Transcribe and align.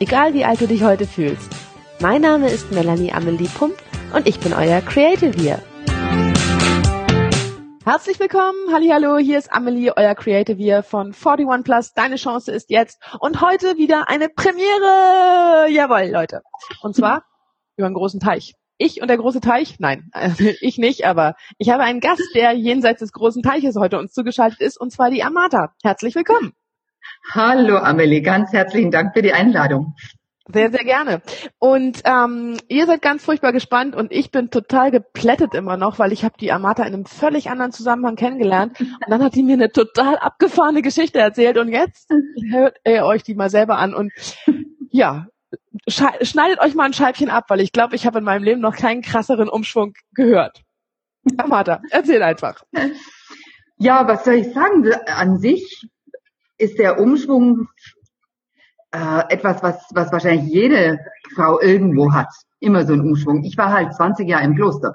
egal 0.00 0.34
wie 0.34 0.44
alt 0.44 0.60
du 0.60 0.66
dich 0.66 0.82
heute 0.82 1.06
fühlst. 1.06 1.50
Mein 2.00 2.22
Name 2.22 2.50
ist 2.50 2.72
Melanie 2.72 3.12
Amelie 3.12 3.48
Pump 3.48 3.74
und 4.14 4.26
ich 4.26 4.38
bin 4.40 4.52
euer 4.52 4.80
Creative 4.80 5.32
hier. 5.38 5.62
Herzlich 7.84 8.18
willkommen, 8.18 8.58
hallo, 8.72 9.16
hier 9.18 9.38
ist 9.38 9.52
Amelie, 9.52 9.92
euer 9.96 10.14
Creative 10.16 10.56
hier 10.56 10.82
von 10.82 11.14
41 11.14 11.64
Plus. 11.64 11.92
Deine 11.92 12.16
Chance 12.16 12.50
ist 12.50 12.70
jetzt 12.70 13.00
und 13.20 13.40
heute 13.40 13.76
wieder 13.76 14.08
eine 14.08 14.28
Premiere. 14.28 15.70
Jawohl, 15.70 16.10
Leute. 16.10 16.42
Und 16.82 16.96
zwar 16.96 17.24
über 17.76 17.86
einen 17.86 17.94
großen 17.94 18.20
Teich. 18.20 18.54
Ich 18.78 19.00
und 19.00 19.08
der 19.08 19.16
große 19.16 19.40
Teich? 19.40 19.76
Nein, 19.78 20.10
ich 20.60 20.78
nicht, 20.78 21.06
aber 21.06 21.36
ich 21.58 21.70
habe 21.70 21.84
einen 21.84 22.00
Gast, 22.00 22.28
der 22.34 22.52
jenseits 22.52 23.00
des 23.00 23.12
großen 23.12 23.42
Teiches 23.42 23.76
heute 23.76 23.98
uns 23.98 24.12
zugeschaltet 24.12 24.60
ist, 24.60 24.78
und 24.78 24.90
zwar 24.92 25.10
die 25.10 25.22
Amata. 25.22 25.72
Herzlich 25.82 26.14
willkommen. 26.14 26.52
Hallo 27.32 27.78
Amelie, 27.78 28.22
ganz 28.22 28.52
herzlichen 28.52 28.90
Dank 28.90 29.12
für 29.14 29.22
die 29.22 29.32
Einladung. 29.32 29.94
Sehr, 30.52 30.70
sehr 30.70 30.84
gerne. 30.84 31.22
Und 31.58 32.02
ähm, 32.04 32.56
ihr 32.68 32.86
seid 32.86 33.02
ganz 33.02 33.24
furchtbar 33.24 33.52
gespannt 33.52 33.96
und 33.96 34.12
ich 34.12 34.30
bin 34.30 34.50
total 34.50 34.92
geplättet 34.92 35.54
immer 35.54 35.76
noch, 35.76 35.98
weil 35.98 36.12
ich 36.12 36.24
habe 36.24 36.36
die 36.38 36.52
Amata 36.52 36.84
in 36.84 36.94
einem 36.94 37.04
völlig 37.04 37.50
anderen 37.50 37.72
Zusammenhang 37.72 38.14
kennengelernt 38.14 38.80
und 38.80 39.08
dann 39.08 39.24
hat 39.24 39.34
die 39.34 39.42
mir 39.42 39.54
eine 39.54 39.72
total 39.72 40.16
abgefahrene 40.18 40.82
Geschichte 40.82 41.18
erzählt 41.18 41.58
und 41.58 41.68
jetzt 41.68 42.08
hört 42.50 42.76
ihr 42.86 43.04
euch 43.04 43.24
die 43.24 43.34
mal 43.34 43.50
selber 43.50 43.78
an 43.78 43.92
und 43.92 44.12
ja, 44.90 45.26
schneidet 45.88 46.60
euch 46.60 46.76
mal 46.76 46.84
ein 46.84 46.92
Scheibchen 46.92 47.28
ab, 47.28 47.46
weil 47.48 47.60
ich 47.60 47.72
glaube, 47.72 47.96
ich 47.96 48.06
habe 48.06 48.18
in 48.18 48.24
meinem 48.24 48.44
Leben 48.44 48.60
noch 48.60 48.76
keinen 48.76 49.02
krasseren 49.02 49.48
Umschwung 49.48 49.94
gehört. 50.14 50.62
Amata, 51.38 51.82
erzähl 51.90 52.22
einfach. 52.22 52.62
Ja, 53.78 54.06
was 54.06 54.24
soll 54.24 54.34
ich 54.34 54.52
sagen? 54.52 54.88
An 55.06 55.38
sich 55.38 55.88
ist 56.58 56.78
der 56.78 57.00
Umschwung 57.00 57.68
äh, 58.92 59.22
etwas, 59.28 59.62
was, 59.62 59.76
was 59.92 60.12
wahrscheinlich 60.12 60.52
jede 60.52 60.98
Frau 61.34 61.60
irgendwo 61.60 62.12
hat. 62.12 62.28
Immer 62.60 62.86
so 62.86 62.94
ein 62.94 63.00
Umschwung. 63.00 63.44
Ich 63.44 63.56
war 63.58 63.72
halt 63.72 63.94
20 63.94 64.28
Jahre 64.28 64.44
im 64.44 64.56
Kloster. 64.56 64.94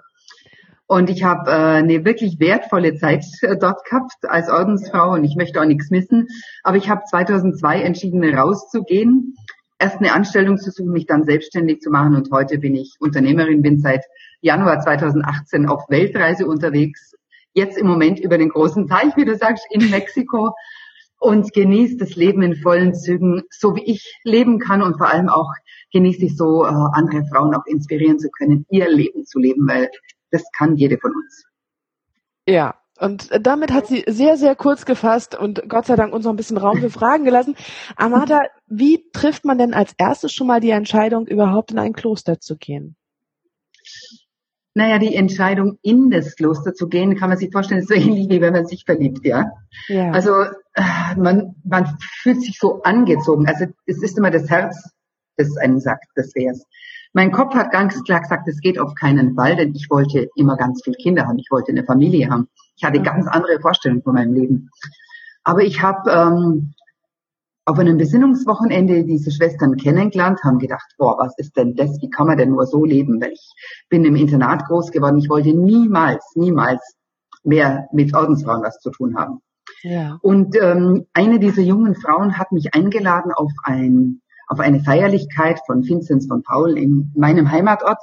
Und 0.87 1.09
ich 1.09 1.23
habe 1.23 1.49
äh, 1.49 1.53
eine 1.53 2.03
wirklich 2.03 2.39
wertvolle 2.39 2.95
Zeit 2.95 3.23
äh, 3.43 3.55
dort 3.57 3.85
gehabt 3.85 4.13
als 4.23 4.49
Ordensfrau 4.49 5.13
und 5.13 5.23
ich 5.23 5.35
möchte 5.37 5.61
auch 5.61 5.65
nichts 5.65 5.89
missen. 5.89 6.27
Aber 6.63 6.75
ich 6.77 6.89
habe 6.89 7.03
2002 7.09 7.81
entschieden, 7.81 8.23
rauszugehen, 8.35 9.35
erst 9.79 9.97
eine 9.97 10.13
Anstellung 10.13 10.57
zu 10.57 10.69
suchen, 10.69 10.91
mich 10.91 11.05
dann 11.05 11.23
selbstständig 11.23 11.79
zu 11.79 11.91
machen 11.91 12.15
und 12.15 12.29
heute 12.31 12.57
bin 12.57 12.75
ich 12.75 12.95
Unternehmerin, 12.99 13.61
bin 13.61 13.79
seit 13.79 14.03
Januar 14.41 14.81
2018 14.81 15.65
auf 15.65 15.89
Weltreise 15.89 16.45
unterwegs. 16.45 17.13
Jetzt 17.53 17.77
im 17.77 17.87
Moment 17.87 18.19
über 18.19 18.37
den 18.37 18.49
großen 18.49 18.87
Teich, 18.87 19.15
wie 19.15 19.25
du 19.25 19.35
sagst, 19.35 19.65
in 19.71 19.89
Mexiko 19.89 20.53
und 21.21 21.53
genießt 21.53 22.01
das 22.01 22.15
Leben 22.15 22.41
in 22.41 22.55
vollen 22.55 22.95
Zügen, 22.95 23.43
so 23.51 23.75
wie 23.75 23.85
ich 23.85 24.19
leben 24.23 24.57
kann 24.57 24.81
und 24.81 24.97
vor 24.97 25.07
allem 25.07 25.29
auch 25.29 25.53
genieße 25.93 26.25
ich 26.25 26.35
so, 26.35 26.65
äh, 26.65 26.69
andere 26.93 27.23
Frauen 27.31 27.53
auch 27.53 27.65
inspirieren 27.67 28.17
zu 28.17 28.29
können, 28.31 28.65
ihr 28.69 28.89
Leben 28.89 29.23
zu 29.25 29.37
leben, 29.37 29.67
weil 29.67 29.89
das 30.31 30.43
kann 30.57 30.75
jede 30.75 30.97
von 30.97 31.11
uns. 31.11 31.45
Ja, 32.47 32.75
und 32.99 33.29
damit 33.39 33.71
hat 33.71 33.85
sie 33.85 34.03
sehr, 34.07 34.35
sehr 34.35 34.55
kurz 34.55 34.85
gefasst 34.85 35.35
und 35.35 35.69
Gott 35.69 35.85
sei 35.85 35.95
Dank 35.95 36.11
uns 36.11 36.25
noch 36.25 36.33
ein 36.33 36.37
bisschen 36.37 36.57
Raum 36.57 36.79
für 36.79 36.89
Fragen 36.99 37.23
gelassen. 37.23 37.55
Amata, 37.95 38.41
wie 38.65 39.05
trifft 39.13 39.45
man 39.45 39.59
denn 39.59 39.75
als 39.75 39.93
erstes 39.99 40.33
schon 40.33 40.47
mal 40.47 40.59
die 40.59 40.71
Entscheidung, 40.71 41.27
überhaupt 41.27 41.71
in 41.71 41.77
ein 41.77 41.93
Kloster 41.93 42.39
zu 42.39 42.57
gehen? 42.57 42.95
Naja, 44.73 44.99
die 44.99 45.15
Entscheidung, 45.15 45.77
in 45.81 46.09
das 46.09 46.35
Kloster 46.35 46.73
zu 46.73 46.87
gehen, 46.87 47.17
kann 47.17 47.29
man 47.29 47.37
sich 47.37 47.51
vorstellen, 47.51 47.81
ist 47.81 47.89
so 47.89 47.93
ähnlich 47.95 48.29
wie 48.29 48.41
wenn 48.41 48.53
man 48.53 48.65
sich 48.65 48.85
verliebt, 48.85 49.25
ja. 49.25 49.51
ja. 49.87 50.11
Also 50.11 50.31
äh, 50.73 51.15
man, 51.17 51.55
man 51.63 51.97
fühlt 52.21 52.41
sich 52.41 52.57
so 52.59 52.81
angezogen. 52.83 53.47
Also 53.47 53.65
es 53.85 54.01
ist 54.01 54.17
immer 54.17 54.31
das 54.31 54.49
Herz, 54.49 54.89
das 55.37 55.57
einem 55.57 55.79
sagt, 55.79 56.05
das 56.15 56.33
wär's. 56.35 56.65
Mein 57.13 57.31
Kopf 57.31 57.53
hat 57.55 57.71
ganz 57.71 58.01
klar 58.03 58.21
gesagt, 58.21 58.47
es 58.47 58.61
geht 58.61 58.79
auf 58.79 58.95
keinen 58.95 59.35
Fall, 59.35 59.57
denn 59.57 59.75
ich 59.75 59.89
wollte 59.89 60.29
immer 60.35 60.55
ganz 60.55 60.81
viele 60.83 60.95
Kinder 60.95 61.27
haben. 61.27 61.39
Ich 61.39 61.51
wollte 61.51 61.71
eine 61.71 61.83
Familie 61.83 62.29
haben. 62.29 62.47
Ich 62.77 62.85
hatte 62.85 63.01
ganz 63.01 63.27
andere 63.27 63.59
Vorstellungen 63.59 64.03
von 64.03 64.13
meinem 64.13 64.33
Leben. 64.33 64.69
Aber 65.43 65.61
ich 65.61 65.81
habe 65.81 66.09
ähm, 66.09 66.73
auf 67.65 67.77
einem 67.77 67.97
Besinnungswochenende 67.97 69.03
diese 69.03 69.31
Schwestern 69.31 69.77
kennengelernt, 69.77 70.39
haben 70.43 70.57
gedacht, 70.57 70.93
boah, 70.97 71.17
was 71.19 71.33
ist 71.37 71.55
denn 71.57 71.75
das? 71.75 72.01
Wie 72.01 72.09
kann 72.09 72.27
man 72.27 72.37
denn 72.37 72.49
nur 72.49 72.65
so 72.65 72.85
leben? 72.85 73.21
Weil 73.21 73.31
ich 73.33 73.53
bin 73.89 74.03
im 74.03 74.15
Internat 74.15 74.65
groß 74.65 74.91
geworden. 74.91 75.19
Ich 75.19 75.29
wollte 75.29 75.53
niemals, 75.53 76.25
niemals 76.35 76.95
mehr 77.43 77.87
mit 77.91 78.15
Ordensfrauen 78.15 78.63
was 78.63 78.79
zu 78.79 78.91
tun 78.91 79.15
haben. 79.15 79.39
Ja. 79.83 80.17
Und 80.21 80.55
ähm, 80.61 81.05
eine 81.13 81.39
dieser 81.39 81.61
jungen 81.61 81.95
Frauen 81.95 82.37
hat 82.37 82.51
mich 82.51 82.73
eingeladen 82.73 83.31
auf 83.31 83.51
ein 83.63 84.21
auf 84.51 84.59
eine 84.59 84.81
Feierlichkeit 84.81 85.61
von 85.65 85.81
Vinzenz 85.87 86.27
von 86.27 86.43
Paul 86.43 86.77
in 86.77 87.13
meinem 87.15 87.49
Heimatort. 87.49 87.99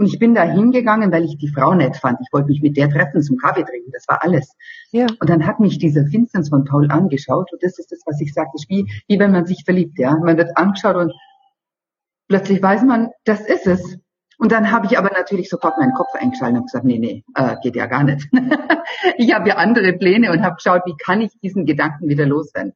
Und 0.00 0.06
ich 0.06 0.18
bin 0.18 0.34
da 0.34 0.44
hingegangen, 0.44 1.12
weil 1.12 1.26
ich 1.26 1.36
die 1.36 1.48
Frau 1.48 1.74
nett 1.74 1.94
fand. 1.94 2.20
Ich 2.22 2.32
wollte 2.32 2.48
mich 2.48 2.62
mit 2.62 2.74
der 2.78 2.88
treffen 2.88 3.20
zum 3.20 3.36
Kaffee 3.36 3.64
trinken. 3.64 3.90
Das 3.92 4.08
war 4.08 4.24
alles. 4.24 4.56
Ja. 4.92 5.06
Und 5.20 5.28
dann 5.28 5.46
hat 5.46 5.60
mich 5.60 5.76
dieser 5.76 6.10
Vinzenz 6.10 6.48
von 6.48 6.64
Paul 6.64 6.90
angeschaut. 6.90 7.52
Und 7.52 7.62
das 7.62 7.78
ist 7.78 7.92
das, 7.92 8.00
was 8.06 8.18
ich 8.18 8.32
sage. 8.32 8.48
Das 8.54 8.62
ist 8.62 8.70
wie, 8.70 8.90
wie 9.08 9.18
wenn 9.18 9.30
man 9.30 9.44
sich 9.44 9.62
verliebt, 9.62 9.98
ja. 9.98 10.16
Man 10.16 10.38
wird 10.38 10.56
angeschaut 10.56 10.96
und 10.96 11.12
plötzlich 12.28 12.62
weiß 12.62 12.84
man, 12.84 13.10
das 13.24 13.42
ist 13.42 13.66
es. 13.66 13.98
Und 14.38 14.52
dann 14.52 14.72
habe 14.72 14.86
ich 14.86 14.96
aber 14.96 15.10
natürlich 15.10 15.50
sofort 15.50 15.76
meinen 15.76 15.92
Kopf 15.92 16.14
eingeschaltet 16.14 16.60
und 16.60 16.64
gesagt, 16.64 16.86
nee, 16.86 16.98
nee, 16.98 17.22
äh, 17.34 17.56
geht 17.62 17.76
ja 17.76 17.84
gar 17.84 18.02
nicht. 18.02 18.26
ich 19.18 19.34
habe 19.34 19.50
ja 19.50 19.56
andere 19.56 19.92
Pläne 19.92 20.32
und 20.32 20.42
habe 20.42 20.56
geschaut, 20.56 20.80
wie 20.86 20.96
kann 20.96 21.20
ich 21.20 21.30
diesen 21.42 21.66
Gedanken 21.66 22.08
wieder 22.08 22.24
loswerden. 22.24 22.72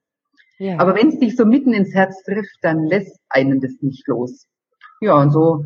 Ja. 0.58 0.78
Aber 0.78 0.94
wenn 0.94 1.08
es 1.08 1.18
dich 1.20 1.36
so 1.36 1.46
mitten 1.46 1.72
ins 1.72 1.94
Herz 1.94 2.22
trifft, 2.22 2.58
dann 2.60 2.84
lässt 2.84 3.18
einen 3.30 3.62
das 3.62 3.72
nicht 3.80 4.06
los. 4.08 4.46
Ja, 5.00 5.14
und 5.14 5.30
so 5.30 5.64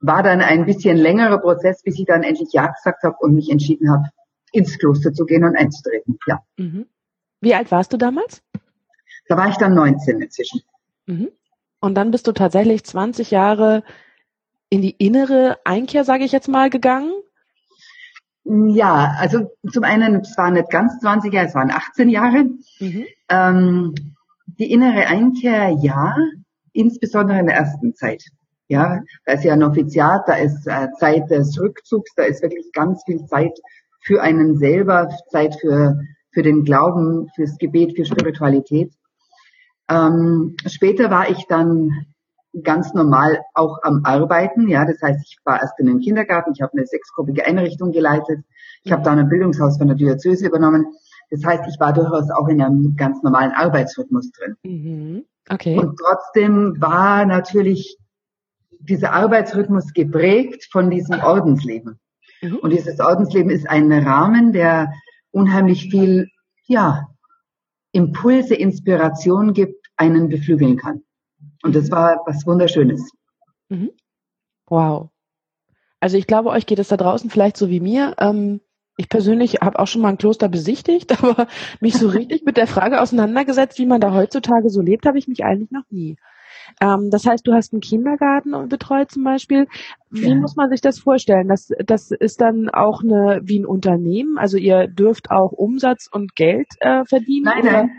war 0.00 0.22
dann 0.22 0.40
ein 0.40 0.64
bisschen 0.64 0.96
längerer 0.96 1.38
Prozess, 1.38 1.82
bis 1.82 1.98
ich 1.98 2.06
dann 2.06 2.22
endlich 2.22 2.52
Ja 2.52 2.68
gesagt 2.68 3.02
habe 3.02 3.16
und 3.20 3.34
mich 3.34 3.50
entschieden 3.50 3.90
habe, 3.90 4.04
ins 4.52 4.78
Kloster 4.78 5.12
zu 5.12 5.26
gehen 5.26 5.44
und 5.44 5.56
einzutreten. 5.56 6.18
Ja. 6.26 6.40
Mhm. 6.56 6.86
Wie 7.40 7.54
alt 7.54 7.70
warst 7.70 7.92
du 7.92 7.96
damals? 7.96 8.42
Da 9.28 9.36
war 9.36 9.48
ich 9.48 9.56
dann 9.56 9.74
19 9.74 10.20
inzwischen. 10.20 10.62
Mhm. 11.06 11.28
Und 11.80 11.94
dann 11.94 12.10
bist 12.10 12.26
du 12.26 12.32
tatsächlich 12.32 12.84
20 12.84 13.30
Jahre 13.30 13.82
in 14.68 14.82
die 14.82 14.90
innere 14.90 15.58
Einkehr, 15.64 16.04
sage 16.04 16.24
ich 16.24 16.32
jetzt 16.32 16.48
mal, 16.48 16.70
gegangen? 16.70 17.12
Ja, 18.44 19.14
also 19.18 19.50
zum 19.70 19.84
einen, 19.84 20.20
es 20.20 20.36
waren 20.36 20.54
nicht 20.54 20.70
ganz 20.70 20.98
20 21.00 21.32
Jahre, 21.32 21.46
es 21.46 21.54
waren 21.54 21.70
18 21.70 22.08
Jahre. 22.08 22.44
Mhm. 22.78 23.06
Ähm, 23.28 23.94
die 24.46 24.70
innere 24.70 25.06
Einkehr, 25.06 25.70
ja, 25.80 26.16
insbesondere 26.72 27.38
in 27.38 27.46
der 27.46 27.56
ersten 27.56 27.94
Zeit. 27.94 28.24
Ja, 28.70 29.02
da 29.26 29.32
ist 29.32 29.42
ja 29.42 29.52
ein 29.52 29.64
Offiziat, 29.64 30.22
da 30.28 30.34
ist 30.34 30.64
äh, 30.68 30.86
Zeit 31.00 31.28
des 31.28 31.60
Rückzugs, 31.60 32.14
da 32.14 32.22
ist 32.22 32.40
wirklich 32.40 32.70
ganz 32.72 33.02
viel 33.04 33.24
Zeit 33.26 33.58
für 34.00 34.22
einen 34.22 34.58
selber, 34.58 35.08
Zeit 35.28 35.56
für, 35.60 35.98
für 36.30 36.42
den 36.42 36.62
Glauben, 36.62 37.28
fürs 37.34 37.58
Gebet, 37.58 37.96
für 37.96 38.04
Spiritualität. 38.04 38.92
Ähm, 39.88 40.54
später 40.66 41.10
war 41.10 41.28
ich 41.28 41.48
dann 41.48 42.06
ganz 42.62 42.94
normal 42.94 43.40
auch 43.54 43.78
am 43.82 44.02
Arbeiten. 44.04 44.68
Ja, 44.68 44.84
das 44.84 45.02
heißt, 45.02 45.20
ich 45.26 45.38
war 45.44 45.60
erst 45.60 45.80
in 45.80 45.86
den 45.86 45.98
Kindergarten, 45.98 46.52
ich 46.54 46.62
habe 46.62 46.74
eine 46.74 46.86
sechsgruppige 46.86 47.44
Einrichtung 47.44 47.90
geleitet, 47.90 48.44
ich 48.84 48.92
habe 48.92 49.02
da 49.02 49.10
ein 49.10 49.28
Bildungshaus 49.28 49.78
von 49.78 49.88
der 49.88 49.96
Diözese 49.96 50.46
übernommen. 50.46 50.86
Das 51.32 51.44
heißt, 51.44 51.64
ich 51.68 51.80
war 51.80 51.92
durchaus 51.92 52.30
auch 52.30 52.46
in 52.46 52.62
einem 52.62 52.94
ganz 52.96 53.20
normalen 53.24 53.50
Arbeitsrhythmus 53.50 54.30
drin. 54.30 54.56
Mhm. 54.62 55.24
Okay. 55.48 55.76
Und 55.76 55.98
trotzdem 55.98 56.76
war 56.78 57.26
natürlich 57.26 57.99
dieser 58.80 59.12
Arbeitsrhythmus 59.12 59.92
geprägt 59.92 60.68
von 60.70 60.90
diesem 60.90 61.20
Ordensleben. 61.20 61.98
Mhm. 62.40 62.56
Und 62.56 62.70
dieses 62.70 63.00
Ordensleben 63.00 63.50
ist 63.50 63.68
ein 63.68 63.92
Rahmen, 63.92 64.52
der 64.52 64.92
unheimlich 65.30 65.90
viel, 65.90 66.28
ja, 66.66 67.08
Impulse, 67.92 68.54
Inspiration 68.54 69.52
gibt, 69.52 69.86
einen 69.96 70.28
beflügeln 70.28 70.76
kann. 70.76 71.02
Und 71.62 71.74
das 71.74 71.90
war 71.90 72.22
was 72.26 72.46
Wunderschönes. 72.46 73.10
Mhm. 73.68 73.90
Wow. 74.66 75.10
Also 76.00 76.16
ich 76.16 76.26
glaube, 76.26 76.50
euch 76.50 76.66
geht 76.66 76.78
es 76.78 76.88
da 76.88 76.96
draußen 76.96 77.28
vielleicht 77.28 77.56
so 77.56 77.68
wie 77.68 77.80
mir. 77.80 78.14
Ähm, 78.18 78.60
ich 78.96 79.08
persönlich 79.08 79.56
habe 79.60 79.78
auch 79.78 79.86
schon 79.86 80.02
mal 80.02 80.08
ein 80.08 80.18
Kloster 80.18 80.48
besichtigt, 80.48 81.12
aber 81.22 81.46
mich 81.80 81.94
so 81.94 82.08
richtig 82.08 82.44
mit 82.44 82.56
der 82.56 82.66
Frage 82.66 83.00
auseinandergesetzt, 83.00 83.78
wie 83.78 83.86
man 83.86 84.00
da 84.00 84.14
heutzutage 84.14 84.70
so 84.70 84.80
lebt, 84.80 85.06
habe 85.06 85.18
ich 85.18 85.28
mich 85.28 85.44
eigentlich 85.44 85.70
noch 85.70 85.84
nie. 85.90 86.16
Ähm, 86.80 87.08
das 87.10 87.26
heißt, 87.26 87.46
du 87.46 87.52
hast 87.52 87.72
einen 87.72 87.80
Kindergarten 87.80 88.68
betreut 88.68 89.10
zum 89.10 89.24
Beispiel. 89.24 89.66
Wie 90.10 90.28
ja. 90.28 90.34
muss 90.34 90.56
man 90.56 90.70
sich 90.70 90.80
das 90.80 90.98
vorstellen? 90.98 91.48
Das, 91.48 91.70
das 91.84 92.10
ist 92.10 92.40
dann 92.40 92.68
auch 92.68 93.02
eine, 93.02 93.40
wie 93.44 93.60
ein 93.60 93.66
Unternehmen? 93.66 94.38
Also 94.38 94.56
ihr 94.56 94.86
dürft 94.86 95.30
auch 95.30 95.52
Umsatz 95.52 96.08
und 96.10 96.34
Geld 96.34 96.68
äh, 96.80 97.04
verdienen? 97.04 97.44
Nein, 97.44 97.62
oder? 97.62 97.72
nein. 97.72 97.90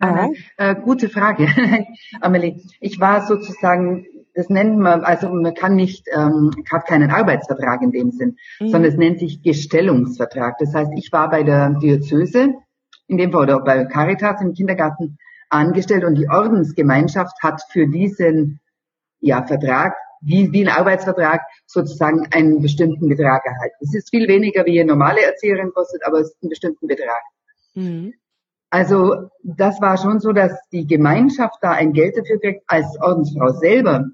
Ah. 0.00 0.28
Äh, 0.56 0.74
gute 0.74 1.08
Frage, 1.08 1.48
Amelie. 2.20 2.60
Ich 2.80 3.00
war 3.00 3.26
sozusagen, 3.26 4.06
das 4.34 4.48
nennt 4.50 4.78
man, 4.78 5.02
also 5.02 5.28
man 5.28 5.54
kann 5.54 5.76
nicht, 5.76 6.06
ähm, 6.14 6.50
hat 6.70 6.86
keinen 6.86 7.10
Arbeitsvertrag 7.10 7.82
in 7.82 7.92
dem 7.92 8.10
Sinn, 8.10 8.36
mhm. 8.60 8.68
sondern 8.68 8.90
es 8.90 8.98
nennt 8.98 9.20
sich 9.20 9.42
Gestellungsvertrag. 9.42 10.58
Das 10.58 10.74
heißt, 10.74 10.90
ich 10.96 11.10
war 11.12 11.30
bei 11.30 11.42
der 11.42 11.70
Diözese, 11.70 12.54
in 13.06 13.18
dem 13.18 13.32
Fall 13.32 13.44
oder 13.44 13.60
bei 13.60 13.84
Caritas 13.84 14.40
im 14.42 14.52
Kindergarten 14.52 15.18
angestellt 15.54 16.04
und 16.04 16.16
die 16.16 16.28
Ordensgemeinschaft 16.28 17.42
hat 17.42 17.62
für 17.70 17.86
diesen 17.86 18.60
ja, 19.20 19.44
Vertrag, 19.46 19.94
wie, 20.20 20.52
wie 20.52 20.66
ein 20.66 20.74
Arbeitsvertrag, 20.74 21.42
sozusagen 21.66 22.26
einen 22.32 22.60
bestimmten 22.60 23.08
Betrag 23.08 23.44
erhalten. 23.44 23.76
Es 23.80 23.94
ist 23.94 24.10
viel 24.10 24.28
weniger, 24.28 24.64
wie 24.66 24.80
eine 24.80 24.90
normale 24.90 25.22
Erzieherin 25.22 25.72
kostet, 25.72 26.04
aber 26.04 26.20
es 26.20 26.28
ist 26.28 26.42
ein 26.42 26.48
bestimmten 26.48 26.86
Betrag. 26.86 27.22
Mhm. 27.74 28.14
Also 28.70 29.28
das 29.42 29.80
war 29.80 29.96
schon 29.98 30.20
so, 30.20 30.32
dass 30.32 30.52
die 30.72 30.86
Gemeinschaft 30.86 31.58
da 31.60 31.72
ein 31.72 31.92
Geld 31.92 32.16
dafür 32.16 32.40
kriegt. 32.40 32.64
Als 32.66 32.86
Ordensfrau 33.00 33.50
selber 33.52 34.06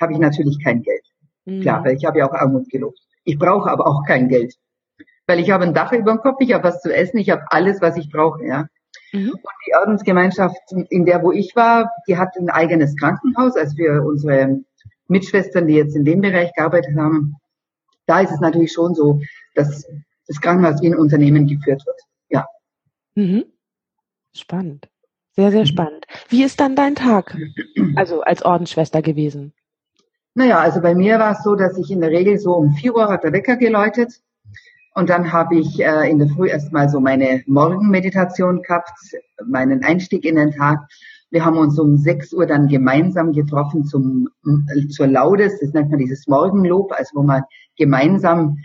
habe 0.00 0.12
ich 0.12 0.18
natürlich 0.18 0.58
kein 0.62 0.82
Geld. 0.82 1.04
Mhm. 1.44 1.60
Klar, 1.60 1.84
weil 1.84 1.96
ich 1.96 2.04
habe 2.04 2.18
ja 2.18 2.28
auch 2.28 2.34
Armut 2.34 2.68
gelobt. 2.68 2.98
Ich 3.24 3.38
brauche 3.38 3.70
aber 3.70 3.86
auch 3.86 4.04
kein 4.06 4.28
Geld. 4.28 4.54
Weil 5.26 5.38
ich 5.38 5.50
habe 5.50 5.64
ein 5.64 5.74
Dach 5.74 5.92
über 5.92 6.12
dem 6.12 6.20
Kopf, 6.20 6.38
ich 6.40 6.52
habe 6.52 6.64
was 6.64 6.80
zu 6.80 6.92
essen, 6.92 7.18
ich 7.18 7.30
habe 7.30 7.44
alles, 7.48 7.80
was 7.80 7.96
ich 7.96 8.10
brauche. 8.10 8.44
Ja. 8.44 8.66
Mhm. 9.12 9.30
Und 9.30 9.52
die 9.66 9.74
Ordensgemeinschaft, 9.78 10.56
in 10.88 11.04
der 11.04 11.22
wo 11.22 11.32
ich 11.32 11.54
war, 11.54 11.92
die 12.08 12.16
hat 12.16 12.36
ein 12.36 12.50
eigenes 12.50 12.96
Krankenhaus, 12.96 13.56
also 13.56 13.76
für 13.76 14.02
unsere 14.02 14.60
Mitschwestern, 15.08 15.66
die 15.66 15.74
jetzt 15.74 15.94
in 15.94 16.04
dem 16.04 16.20
Bereich 16.20 16.52
gearbeitet 16.54 16.96
haben. 16.96 17.36
Da 18.06 18.20
ist 18.20 18.32
es 18.32 18.40
natürlich 18.40 18.72
schon 18.72 18.94
so, 18.94 19.20
dass 19.54 19.86
das 20.26 20.40
Krankenhaus 20.40 20.80
wie 20.82 20.88
ein 20.88 20.96
Unternehmen 20.96 21.46
geführt 21.46 21.82
wird. 21.86 22.00
Ja. 22.30 22.46
Mhm. 23.14 23.44
Spannend. 24.34 24.88
Sehr, 25.34 25.50
sehr 25.50 25.60
mhm. 25.60 25.66
spannend. 25.66 26.06
Wie 26.28 26.42
ist 26.42 26.60
dann 26.60 26.76
dein 26.76 26.94
Tag, 26.94 27.36
also 27.96 28.22
als 28.22 28.42
Ordensschwester 28.44 29.02
gewesen? 29.02 29.52
Naja, 30.34 30.60
also 30.60 30.80
bei 30.80 30.94
mir 30.94 31.18
war 31.18 31.32
es 31.32 31.42
so, 31.42 31.54
dass 31.54 31.76
ich 31.76 31.90
in 31.90 32.00
der 32.00 32.10
Regel 32.10 32.38
so 32.38 32.54
um 32.54 32.72
vier 32.72 32.94
Uhr 32.94 33.08
hat 33.08 33.24
der 33.24 33.32
Wecker 33.32 33.56
geläutet. 33.56 34.20
Und 34.94 35.08
dann 35.08 35.32
habe 35.32 35.56
ich 35.56 35.80
äh, 35.80 36.10
in 36.10 36.18
der 36.18 36.28
Früh 36.28 36.48
erstmal 36.48 36.88
so 36.88 37.00
meine 37.00 37.42
Morgenmeditation 37.46 38.62
gehabt, 38.62 38.90
meinen 39.46 39.82
Einstieg 39.82 40.24
in 40.24 40.36
den 40.36 40.50
Tag. 40.50 40.80
Wir 41.30 41.44
haben 41.44 41.56
uns 41.56 41.78
um 41.78 41.96
sechs 41.96 42.32
Uhr 42.32 42.46
dann 42.46 42.68
gemeinsam 42.68 43.32
getroffen 43.32 43.84
zum, 43.84 44.28
äh, 44.44 44.88
zur 44.88 45.06
Laudes, 45.06 45.60
das 45.60 45.72
nennt 45.72 45.90
man 45.90 45.98
dieses 45.98 46.26
Morgenlob, 46.26 46.92
also 46.92 47.16
wo 47.16 47.22
man 47.22 47.42
gemeinsam 47.76 48.58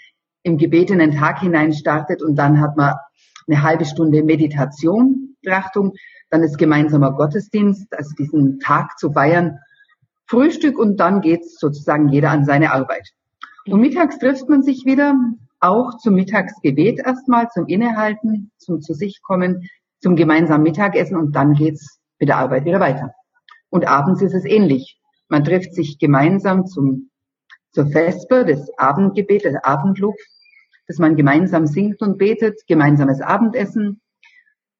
im 0.44 0.58
Gebet 0.58 0.92
in 0.92 1.00
den 1.00 1.16
Tag 1.16 1.40
hinein 1.40 1.72
startet 1.72 2.22
und 2.22 2.36
dann 2.36 2.60
hat 2.60 2.76
man 2.76 2.96
eine 3.48 3.64
halbe 3.64 3.86
Stunde 3.86 4.24
Meditation 4.24 5.28
Betrachtung, 5.42 5.94
dann 6.30 6.44
ist 6.44 6.58
gemeinsamer 6.58 7.14
Gottesdienst, 7.14 7.94
also 7.94 8.14
diesen 8.16 8.60
Tag 8.60 8.98
zu 8.98 9.12
feiern, 9.12 9.60
Frühstück 10.26 10.78
und 10.78 11.00
dann 11.00 11.22
geht's 11.22 11.58
sozusagen 11.58 12.10
jeder 12.10 12.32
an 12.32 12.44
seine 12.44 12.74
Arbeit. 12.74 13.10
Und 13.66 13.80
mittags 13.80 14.20
trifft 14.20 14.50
man 14.50 14.62
sich 14.62 14.84
wieder, 14.86 15.16
auch 15.60 15.98
zum 15.98 16.16
Mittagsgebet 16.16 17.00
erstmal, 17.00 17.50
zum 17.50 17.68
Innehalten, 17.68 18.52
zum 18.58 18.82
zu 18.82 18.94
sich 18.94 19.22
kommen, 19.22 19.70
zum 20.02 20.16
gemeinsamen 20.16 20.64
Mittagessen 20.64 21.18
und 21.18 21.36
dann 21.36 21.54
geht's 21.54 22.00
mit 22.20 22.30
der 22.30 22.38
Arbeit 22.38 22.66
wieder 22.66 22.80
weiter. 22.80 23.14
Und 23.70 23.88
abends 23.88 24.22
ist 24.22 24.34
es 24.34 24.46
ähnlich. 24.46 25.00
Man 25.30 25.44
trifft 25.44 25.74
sich 25.74 26.00
gemeinsam 26.00 26.66
zum, 26.66 27.10
zur 27.72 27.88
Vesper, 27.88 28.44
des 28.44 28.72
Abendgebet, 28.78 29.44
des 29.44 29.56
Abendlob, 29.64 30.16
dass 30.88 31.00
man 31.00 31.16
gemeinsam 31.16 31.68
singt 31.68 32.02
und 32.02 32.18
betet, 32.18 32.62
gemeinsames 32.68 33.22
Abendessen, 33.22 34.02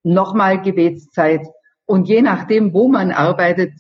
nochmal 0.04 0.62
Gebetszeit 0.62 1.46
und 1.86 2.08
je 2.08 2.22
nachdem, 2.22 2.74
wo 2.74 2.88
man 2.88 3.12
arbeitet, 3.12 3.74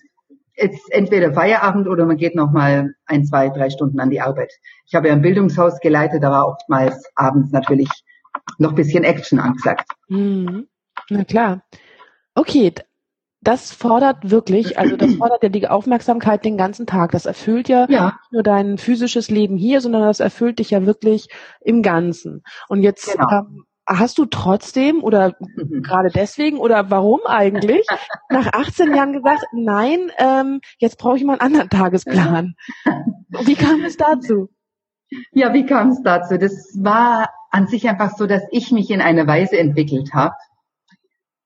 ist 0.57 0.91
entweder 0.91 1.33
Feierabend 1.33 1.87
oder 1.87 2.05
man 2.05 2.17
geht 2.17 2.35
nochmal 2.35 2.95
ein, 3.05 3.25
zwei, 3.25 3.49
drei 3.49 3.69
Stunden 3.69 3.99
an 3.99 4.09
die 4.09 4.21
Arbeit. 4.21 4.51
Ich 4.87 4.95
habe 4.95 5.07
ja 5.07 5.13
ein 5.13 5.21
Bildungshaus 5.21 5.79
geleitet, 5.79 6.23
da 6.23 6.31
war 6.31 6.47
oftmals 6.47 7.03
abends 7.15 7.51
natürlich 7.51 7.89
noch 8.57 8.73
bisschen 8.73 9.03
Action 9.03 9.39
angesagt. 9.39 9.91
Mhm. 10.09 10.67
Na 11.09 11.23
klar. 11.23 11.61
Okay, 12.33 12.73
das 13.41 13.71
fordert 13.71 14.29
wirklich, 14.29 14.79
also 14.79 14.97
das 14.97 15.13
fordert 15.15 15.43
ja 15.43 15.49
die 15.49 15.67
Aufmerksamkeit 15.67 16.43
den 16.43 16.57
ganzen 16.57 16.87
Tag. 16.87 17.11
Das 17.11 17.25
erfüllt 17.25 17.69
ja, 17.69 17.85
ja, 17.87 18.05
nicht 18.05 18.31
nur 18.31 18.43
dein 18.43 18.77
physisches 18.77 19.29
Leben 19.29 19.57
hier, 19.57 19.79
sondern 19.79 20.01
das 20.01 20.19
erfüllt 20.19 20.59
dich 20.59 20.71
ja 20.71 20.85
wirklich 20.85 21.29
im 21.61 21.83
Ganzen. 21.83 22.43
Und 22.67 22.81
jetzt 22.81 23.13
genau. 23.13 23.29
ähm, 23.31 23.65
hast 23.87 24.17
du 24.17 24.25
trotzdem 24.25 25.03
oder 25.03 25.35
mhm. 25.39 25.81
gerade 25.81 26.09
deswegen 26.09 26.57
oder 26.57 26.89
warum 26.91 27.21
eigentlich 27.25 27.85
nach 28.29 28.47
18 28.47 28.93
Jahren 28.93 29.13
gesagt, 29.13 29.45
nein, 29.53 30.11
ähm, 30.17 30.59
jetzt 30.77 30.97
brauche 30.97 31.17
ich 31.17 31.23
mal 31.23 31.33
einen 31.33 31.41
anderen 31.41 31.69
Tagesplan. 31.69 32.55
Wie 33.43 33.55
kam 33.55 33.83
es 33.83 33.97
dazu? 33.97 34.49
Ja, 35.31 35.53
wie 35.53 35.65
kam 35.65 35.89
es 35.89 36.01
dazu? 36.03 36.37
Das 36.37 36.77
war 36.79 37.29
an 37.49 37.67
sich 37.67 37.87
einfach 37.87 38.11
so, 38.15 38.27
dass 38.27 38.43
ich 38.51 38.71
mich 38.71 38.91
in 38.91 39.01
einer 39.01 39.25
Weise 39.25 39.57
entwickelt 39.57 40.13
habe, 40.13 40.35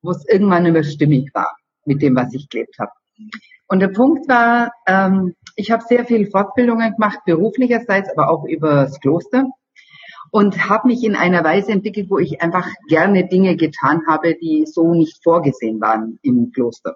wo 0.01 0.11
es 0.11 0.27
irgendwann 0.27 0.65
immer 0.65 0.83
stimmig 0.83 1.29
war 1.33 1.55
mit 1.85 2.01
dem, 2.01 2.15
was 2.15 2.33
ich 2.33 2.49
gelebt 2.49 2.77
habe. 2.79 2.91
Und 3.67 3.79
der 3.79 3.89
Punkt 3.89 4.27
war, 4.27 4.71
ähm, 4.87 5.35
ich 5.55 5.71
habe 5.71 5.83
sehr 5.87 6.05
viel 6.05 6.29
Fortbildungen 6.29 6.93
gemacht, 6.93 7.19
beruflicherseits, 7.25 8.09
aber 8.09 8.29
auch 8.29 8.45
über 8.45 8.85
das 8.85 8.99
Kloster 8.99 9.45
und 10.31 10.69
habe 10.69 10.87
mich 10.87 11.03
in 11.03 11.15
einer 11.15 11.43
Weise 11.43 11.71
entwickelt, 11.71 12.09
wo 12.09 12.17
ich 12.17 12.41
einfach 12.41 12.67
gerne 12.87 13.27
Dinge 13.27 13.57
getan 13.57 14.01
habe, 14.07 14.35
die 14.35 14.65
so 14.65 14.93
nicht 14.93 15.21
vorgesehen 15.23 15.81
waren 15.81 16.19
im 16.23 16.51
Kloster. 16.51 16.95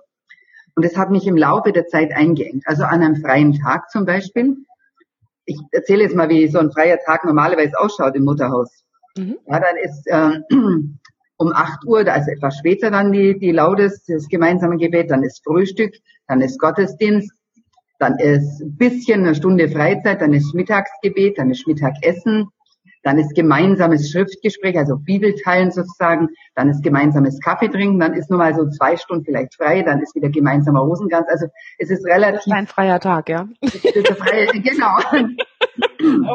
Und 0.76 0.84
das 0.84 0.98
hat 0.98 1.12
mich 1.12 1.28
im 1.28 1.38
Laufe 1.38 1.72
der 1.72 1.88
Zeit 1.88 2.14
eingeengt. 2.14 2.64
Also 2.66 2.84
an 2.84 3.04
einem 3.04 3.18
freien 3.18 3.54
Tag 3.54 3.90
zum 3.92 4.06
Beispiel. 4.06 4.58
Ich 5.46 5.60
erzähle 5.72 6.04
jetzt 6.04 6.16
mal, 6.16 6.30
wie 6.30 6.48
so 6.48 6.60
ein 6.60 6.72
freier 6.72 6.98
Tag 7.06 7.24
normalerweise 7.26 7.80
ausschaut 7.80 8.16
im 8.16 8.24
Mutterhaus. 8.24 8.84
Mhm. 9.18 9.38
Ja, 9.48 9.60
dann 9.60 9.78
ist 9.78 10.08
äh, 10.08 10.40
um 11.38 11.52
8 11.54 11.86
Uhr, 11.86 12.08
also 12.08 12.32
etwas 12.32 12.58
später 12.58 12.92
dann 12.92 13.12
die, 13.12 13.38
die 13.38 13.52
Laudes, 13.52 14.04
das 14.06 14.28
gemeinsame 14.28 14.78
Gebet, 14.78 15.12
dann 15.12 15.24
ist 15.24 15.44
Frühstück, 15.44 15.94
dann 16.28 16.42
ist 16.42 16.60
Gottesdienst, 16.60 17.32
dann 18.00 18.18
ist 18.20 18.62
ein 18.62 18.76
bisschen 18.78 19.22
eine 19.22 19.36
Stunde 19.36 19.70
Freizeit, 19.70 20.22
dann 20.22 20.34
ist 20.34 20.54
Mittagsgebet, 20.54 21.38
dann 21.38 21.52
ist 21.52 21.68
Mittagessen, 21.68 22.50
dann 23.06 23.20
ist 23.20 23.36
gemeinsames 23.36 24.10
Schriftgespräch, 24.10 24.76
also 24.80 24.98
Bibelteilen 24.98 25.70
sozusagen, 25.70 26.30
dann 26.56 26.70
ist 26.70 26.82
gemeinsames 26.82 27.40
Kaffee 27.40 27.70
trinken, 27.70 28.00
dann 28.00 28.16
ist 28.16 28.32
nur 28.32 28.40
mal 28.40 28.56
so 28.56 28.68
zwei 28.68 28.98
Stunden 28.98 29.24
vielleicht 29.24 29.54
frei, 29.54 29.84
dann 29.84 30.02
ist 30.02 30.16
wieder 30.16 30.30
gemeinsamer 30.30 30.80
Rosenkranz. 30.80 31.28
Also 31.30 31.46
es 31.78 31.92
ist 31.92 32.04
relativ. 32.04 32.38
Das 32.38 32.48
ist 32.48 32.54
ein 32.54 32.66
freier 32.66 33.00
Tag, 33.00 33.30
ja. 33.30 33.48
Freie, 33.62 34.48
genau. 34.60 34.98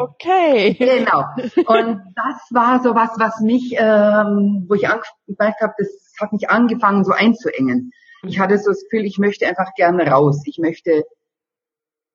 Okay. 0.01 0.75
Genau. 0.79 1.25
Und 1.67 2.01
das 2.15 2.47
war 2.51 2.81
so 2.81 2.95
was, 2.95 3.09
was 3.19 3.41
mich, 3.41 3.75
ähm, 3.77 4.65
wo 4.69 4.75
ich 4.75 4.87
gemerkt 5.27 5.61
habe, 5.61 5.73
das 5.77 5.89
hat 6.21 6.31
mich 6.31 6.49
angefangen 6.49 7.03
so 7.03 7.11
einzuengen. 7.11 7.91
Ich 8.23 8.39
hatte 8.39 8.57
so 8.57 8.69
das 8.69 8.83
Gefühl, 8.83 9.05
ich 9.05 9.17
möchte 9.17 9.45
einfach 9.45 9.73
gerne 9.75 10.09
raus. 10.09 10.43
Ich 10.45 10.57
möchte 10.57 11.03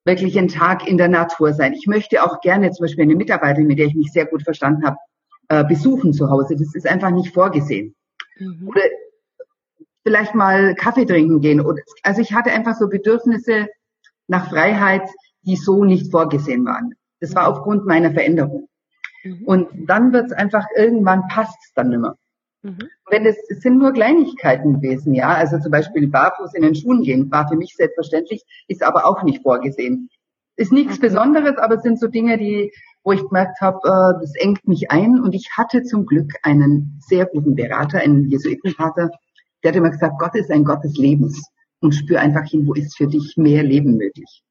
wirklich 0.07 0.37
einen 0.37 0.47
Tag 0.47 0.87
in 0.87 0.97
der 0.97 1.09
Natur 1.09 1.53
sein. 1.53 1.73
Ich 1.73 1.85
möchte 1.85 2.23
auch 2.23 2.41
gerne 2.41 2.71
zum 2.71 2.85
Beispiel 2.85 3.03
eine 3.03 3.15
Mitarbeiterin, 3.15 3.67
mit 3.67 3.77
der 3.77 3.85
ich 3.85 3.95
mich 3.95 4.11
sehr 4.11 4.25
gut 4.25 4.41
verstanden 4.41 4.85
habe, 4.85 4.97
äh, 5.49 5.63
besuchen 5.63 6.13
zu 6.13 6.29
Hause. 6.29 6.55
Das 6.55 6.73
ist 6.73 6.87
einfach 6.87 7.11
nicht 7.11 7.33
vorgesehen. 7.33 7.95
Mhm. 8.39 8.67
Oder 8.67 8.81
vielleicht 10.03 10.33
mal 10.33 10.73
Kaffee 10.75 11.05
trinken 11.05 11.41
gehen. 11.41 11.61
also 12.03 12.21
ich 12.21 12.33
hatte 12.33 12.51
einfach 12.51 12.75
so 12.75 12.87
Bedürfnisse 12.87 13.67
nach 14.27 14.49
Freiheit, 14.49 15.07
die 15.41 15.55
so 15.55 15.83
nicht 15.83 16.11
vorgesehen 16.11 16.65
waren. 16.65 16.93
Das 17.19 17.35
war 17.35 17.47
aufgrund 17.47 17.85
meiner 17.85 18.11
Veränderung. 18.11 18.69
Mhm. 19.23 19.43
Und 19.45 19.67
dann 19.87 20.13
wird 20.13 20.27
es 20.27 20.31
einfach, 20.31 20.65
irgendwann 20.75 21.27
passt 21.27 21.57
es 21.65 21.73
dann 21.73 21.89
nicht 21.89 21.99
mehr. 21.99 22.15
Mhm. 22.67 22.89
Wenn 23.09 23.25
es, 23.25 23.37
es 23.49 23.61
sind 23.61 23.77
nur 23.77 23.93
Kleinigkeiten 23.93 24.81
gewesen, 24.81 25.13
ja. 25.13 25.29
Also 25.29 25.57
zum 25.59 25.71
Beispiel 25.71 26.07
barfuß 26.07 26.53
in 26.53 26.63
den 26.63 26.75
Schuhen 26.75 27.01
gehen 27.01 27.31
war 27.31 27.47
für 27.47 27.55
mich 27.55 27.75
selbstverständlich, 27.75 28.43
ist 28.67 28.83
aber 28.83 29.05
auch 29.05 29.23
nicht 29.23 29.41
vorgesehen. 29.41 30.09
Ist 30.57 30.73
nichts 30.73 30.97
mhm. 30.97 31.01
Besonderes, 31.01 31.57
aber 31.57 31.75
es 31.75 31.83
sind 31.83 31.97
so 31.97 32.07
Dinge, 32.07 32.37
die, 32.37 32.73
wo 33.03 33.13
ich 33.13 33.21
gemerkt 33.21 33.61
habe, 33.61 33.79
äh, 33.85 34.19
das 34.19 34.35
engt 34.35 34.67
mich 34.67 34.91
ein. 34.91 35.21
Und 35.21 35.33
ich 35.33 35.49
hatte 35.55 35.83
zum 35.83 36.05
Glück 36.05 36.33
einen 36.43 36.99
sehr 37.07 37.25
guten 37.25 37.55
Berater, 37.55 37.99
einen 37.99 38.29
Jesuitenpater, 38.29 39.11
der 39.63 39.71
hat 39.71 39.75
immer 39.77 39.89
gesagt, 39.89 40.19
Gott 40.19 40.35
ist 40.35 40.51
ein 40.51 40.65
Gott 40.65 40.83
des 40.83 40.97
Lebens 40.97 41.41
und 41.79 41.95
spür 41.95 42.19
einfach 42.19 42.45
hin, 42.45 42.67
wo 42.67 42.73
ist 42.73 42.97
für 42.97 43.07
dich 43.07 43.35
mehr 43.37 43.63
Leben 43.63 43.95
möglich. 43.95 44.43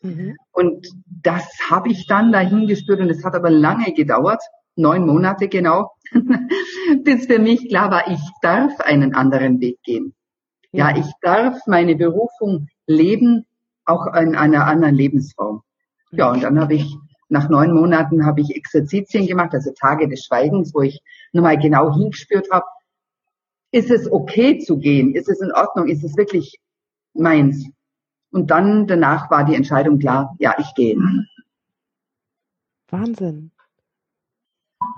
Mhm. 0.00 0.36
Und 0.52 0.88
das 1.22 1.44
habe 1.68 1.90
ich 1.90 2.06
dann 2.06 2.32
dahin 2.32 2.66
gespürt 2.66 3.00
und 3.00 3.10
es 3.10 3.22
hat 3.22 3.34
aber 3.34 3.50
lange 3.50 3.92
gedauert 3.92 4.42
neun 4.76 5.06
Monate 5.06 5.48
genau, 5.48 5.92
bis 7.02 7.26
für 7.26 7.38
mich 7.38 7.68
klar 7.68 7.90
war, 7.90 8.10
ich 8.10 8.20
darf 8.42 8.80
einen 8.80 9.14
anderen 9.14 9.60
Weg 9.60 9.82
gehen. 9.82 10.14
Ja, 10.72 10.96
ich 10.96 11.06
darf 11.22 11.58
meine 11.66 11.94
Berufung 11.94 12.68
leben 12.86 13.46
auch 13.84 14.06
in 14.14 14.34
einer 14.34 14.66
anderen 14.66 14.94
Lebensform. 14.94 15.62
Ja, 16.10 16.32
und 16.32 16.42
dann 16.42 16.60
habe 16.60 16.74
ich 16.74 16.96
nach 17.28 17.48
neun 17.48 17.72
Monaten 17.72 18.26
habe 18.26 18.40
ich 18.40 18.54
Exerzitien 18.54 19.26
gemacht, 19.26 19.52
also 19.52 19.72
Tage 19.78 20.08
des 20.08 20.24
Schweigens, 20.24 20.74
wo 20.74 20.82
ich 20.82 21.00
nochmal 21.32 21.58
genau 21.58 21.94
hingespürt 21.94 22.50
habe, 22.50 22.66
ist 23.72 23.90
es 23.90 24.10
okay 24.10 24.58
zu 24.58 24.78
gehen? 24.78 25.14
Ist 25.14 25.28
es 25.28 25.40
in 25.40 25.52
Ordnung? 25.52 25.88
Ist 25.88 26.04
es 26.04 26.16
wirklich 26.16 26.60
meins? 27.12 27.66
Und 28.30 28.50
dann 28.50 28.86
danach 28.86 29.30
war 29.30 29.44
die 29.44 29.54
Entscheidung 29.54 29.98
klar, 29.98 30.34
ja, 30.38 30.54
ich 30.58 30.74
gehe. 30.74 30.96
Wahnsinn. 32.88 33.50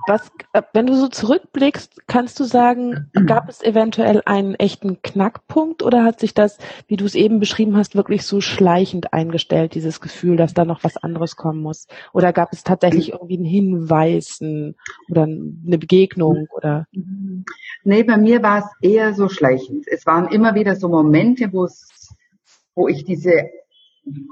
Was, 0.07 0.31
äh, 0.53 0.63
wenn 0.73 0.87
du 0.87 0.95
so 0.95 1.09
zurückblickst, 1.09 2.07
kannst 2.07 2.39
du 2.39 2.45
sagen, 2.45 3.11
gab 3.27 3.49
es 3.49 3.63
eventuell 3.63 4.23
einen 4.25 4.55
echten 4.55 5.03
Knackpunkt 5.03 5.83
oder 5.83 6.05
hat 6.05 6.21
sich 6.21 6.33
das, 6.35 6.59
wie 6.87 6.97
du 6.97 7.05
es 7.05 7.15
eben 7.15 7.41
beschrieben 7.41 7.77
hast, 7.77 7.97
wirklich 7.97 8.25
so 8.25 8.41
schleichend 8.41 9.13
eingestellt, 9.13 9.75
dieses 9.75 10.01
Gefühl, 10.01 10.37
dass 10.37 10.55
da 10.55 10.65
noch 10.65 10.85
was 10.85 10.97
anderes 10.97 11.37
kommen 11.37 11.61
muss? 11.61 11.87
Oder 12.13 12.33
gab 12.33 12.53
es 12.53 12.63
tatsächlich 12.63 13.13
irgendwie 13.13 13.37
einen 13.37 13.45
Hinweis 13.45 14.41
oder 15.11 15.25
eine 15.25 15.79
Begegnung 15.79 16.47
oder? 16.57 16.87
Nee, 17.85 18.03
bei 18.05 18.17
mir 18.17 18.43
war 18.43 18.59
es 18.59 18.67
eher 18.81 19.15
so 19.15 19.29
schleichend. 19.29 19.87
Es 19.89 20.07
waren 20.07 20.29
immer 20.29 20.55
wieder 20.55 20.77
so 20.77 20.89
Momente, 20.89 21.53
wo 21.53 21.69
wo 22.77 22.87
ich 22.89 23.05
diese 23.05 23.49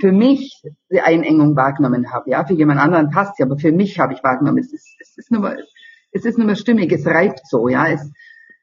für 0.00 0.12
mich 0.12 0.62
die 0.90 1.00
Einengung 1.00 1.56
wahrgenommen 1.56 2.12
habe. 2.12 2.30
Ja, 2.30 2.44
für 2.44 2.54
jemand 2.54 2.80
anderen 2.80 3.10
passt 3.10 3.38
ja, 3.38 3.46
aber 3.46 3.58
für 3.58 3.72
mich 3.72 3.98
habe 3.98 4.12
ich 4.12 4.22
wahrgenommen, 4.22 4.58
es 4.58 4.72
ist, 4.72 4.96
es 5.00 5.18
ist 5.18 5.30
nur 5.30 5.40
mal, 5.40 5.64
es 6.12 6.24
ist 6.24 6.38
nur 6.38 6.46
mal 6.46 6.56
stimmig, 6.56 6.92
es 6.92 7.06
reibt 7.06 7.40
so, 7.46 7.68
ja, 7.68 7.88
es 7.88 8.10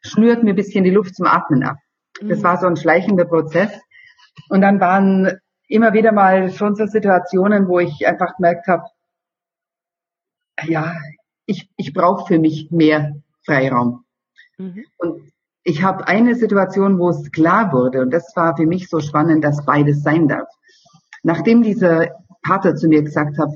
schnürt 0.01 0.43
mir 0.43 0.51
ein 0.51 0.55
bisschen 0.55 0.83
die 0.83 0.89
Luft 0.89 1.15
zum 1.15 1.27
Atmen 1.27 1.63
ab. 1.63 1.77
Das 2.21 2.39
mhm. 2.39 2.43
war 2.43 2.57
so 2.57 2.67
ein 2.67 2.77
schleichender 2.77 3.25
Prozess. 3.25 3.71
Und 4.49 4.61
dann 4.61 4.79
waren 4.79 5.39
immer 5.67 5.93
wieder 5.93 6.11
mal 6.11 6.51
schon 6.51 6.75
so 6.75 6.85
Situationen, 6.85 7.67
wo 7.67 7.79
ich 7.79 8.07
einfach 8.07 8.35
gemerkt 8.35 8.67
habe, 8.67 8.83
ja, 10.65 10.95
ich, 11.45 11.69
ich 11.75 11.93
brauche 11.93 12.27
für 12.27 12.39
mich 12.39 12.69
mehr 12.71 13.15
Freiraum. 13.45 14.05
Mhm. 14.57 14.85
Und 14.97 15.31
ich 15.63 15.83
habe 15.83 16.07
eine 16.07 16.35
Situation, 16.35 16.99
wo 16.99 17.09
es 17.09 17.31
klar 17.31 17.71
wurde, 17.71 18.01
und 18.01 18.11
das 18.11 18.35
war 18.35 18.55
für 18.55 18.65
mich 18.65 18.89
so 18.89 18.99
spannend, 18.99 19.43
dass 19.43 19.65
beides 19.65 20.03
sein 20.03 20.27
darf. 20.27 20.47
Nachdem 21.23 21.63
dieser 21.63 22.15
Pater 22.41 22.75
zu 22.75 22.87
mir 22.87 23.03
gesagt 23.03 23.37
hat, 23.37 23.49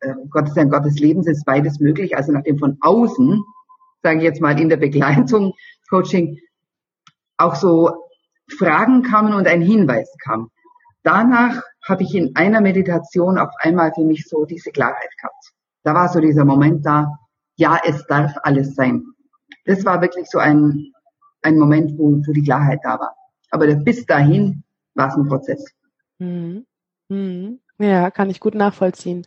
äh, 0.00 0.14
Gott 0.30 0.48
ist 0.48 0.58
ein 0.58 0.70
Gott 0.70 0.84
des 0.84 0.98
Lebens, 0.98 1.26
ist 1.26 1.44
beides 1.44 1.80
möglich, 1.80 2.16
also 2.16 2.32
nachdem 2.32 2.58
von 2.58 2.78
außen, 2.80 3.42
sage 4.02 4.18
ich 4.18 4.24
jetzt 4.24 4.40
mal 4.40 4.58
in 4.58 4.68
der 4.68 4.76
Begleitung, 4.76 5.54
Coaching, 5.88 6.38
auch 7.36 7.54
so 7.54 7.90
Fragen 8.58 9.02
kamen 9.02 9.34
und 9.34 9.46
ein 9.46 9.62
Hinweis 9.62 10.14
kam. 10.22 10.50
Danach 11.02 11.62
habe 11.86 12.02
ich 12.02 12.14
in 12.14 12.36
einer 12.36 12.60
Meditation 12.60 13.38
auf 13.38 13.50
einmal 13.58 13.92
für 13.94 14.04
mich 14.04 14.28
so 14.28 14.44
diese 14.44 14.70
Klarheit 14.70 15.10
gehabt. 15.20 15.52
Da 15.82 15.94
war 15.94 16.08
so 16.08 16.20
dieser 16.20 16.44
Moment 16.44 16.84
da, 16.84 17.18
ja, 17.56 17.78
es 17.84 18.06
darf 18.06 18.34
alles 18.42 18.74
sein. 18.74 19.04
Das 19.64 19.84
war 19.84 20.00
wirklich 20.00 20.28
so 20.28 20.38
ein, 20.38 20.92
ein 21.42 21.58
Moment, 21.58 21.98
wo, 21.98 22.10
wo 22.26 22.32
die 22.32 22.42
Klarheit 22.42 22.80
da 22.82 22.98
war. 22.98 23.14
Aber 23.50 23.66
bis 23.74 24.04
dahin 24.06 24.62
war 24.94 25.08
es 25.08 25.16
ein 25.16 25.26
Prozess. 25.26 25.64
Mhm. 26.18 26.66
Mhm. 27.10 27.60
Ja, 27.78 28.10
kann 28.10 28.30
ich 28.30 28.40
gut 28.40 28.54
nachvollziehen. 28.54 29.26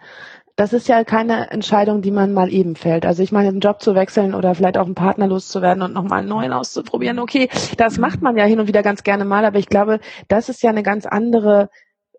Das 0.56 0.74
ist 0.74 0.88
ja 0.88 1.04
keine 1.04 1.50
Entscheidung, 1.50 2.04
die 2.04 2.12
man 2.12 2.32
mal 2.32 2.52
eben 2.52 2.76
fällt. 2.76 3.06
Also 3.06 3.24
ich 3.24 3.32
meine, 3.32 3.50
einen 3.50 3.60
Job 3.60 3.82
zu 3.82 3.96
wechseln 3.96 4.36
oder 4.36 4.54
vielleicht 4.54 4.78
auch 4.78 4.86
einen 4.86 4.94
Partner 4.94 5.28
loszuwerden 5.28 5.82
und 5.82 5.94
nochmal 5.94 6.20
einen 6.20 6.30
neuen 6.30 6.54
auszuprobieren, 6.54 7.18
okay, 7.18 7.50
das 7.78 7.98
macht 7.98 8.22
man 8.22 8.38
ja 8.38 8.46
hin 8.46 8.60
und 8.60 8.68
wieder 8.68 8.84
ganz 8.84 9.04
gerne 9.04 9.26
mal, 9.26 9.46
aber 9.46 9.58
ich 9.58 9.68
glaube, 9.68 10.00
das 10.28 10.50
ist 10.50 10.62
ja 10.62 10.70
eine 10.70 10.84
ganz 10.84 11.08
andere 11.08 11.70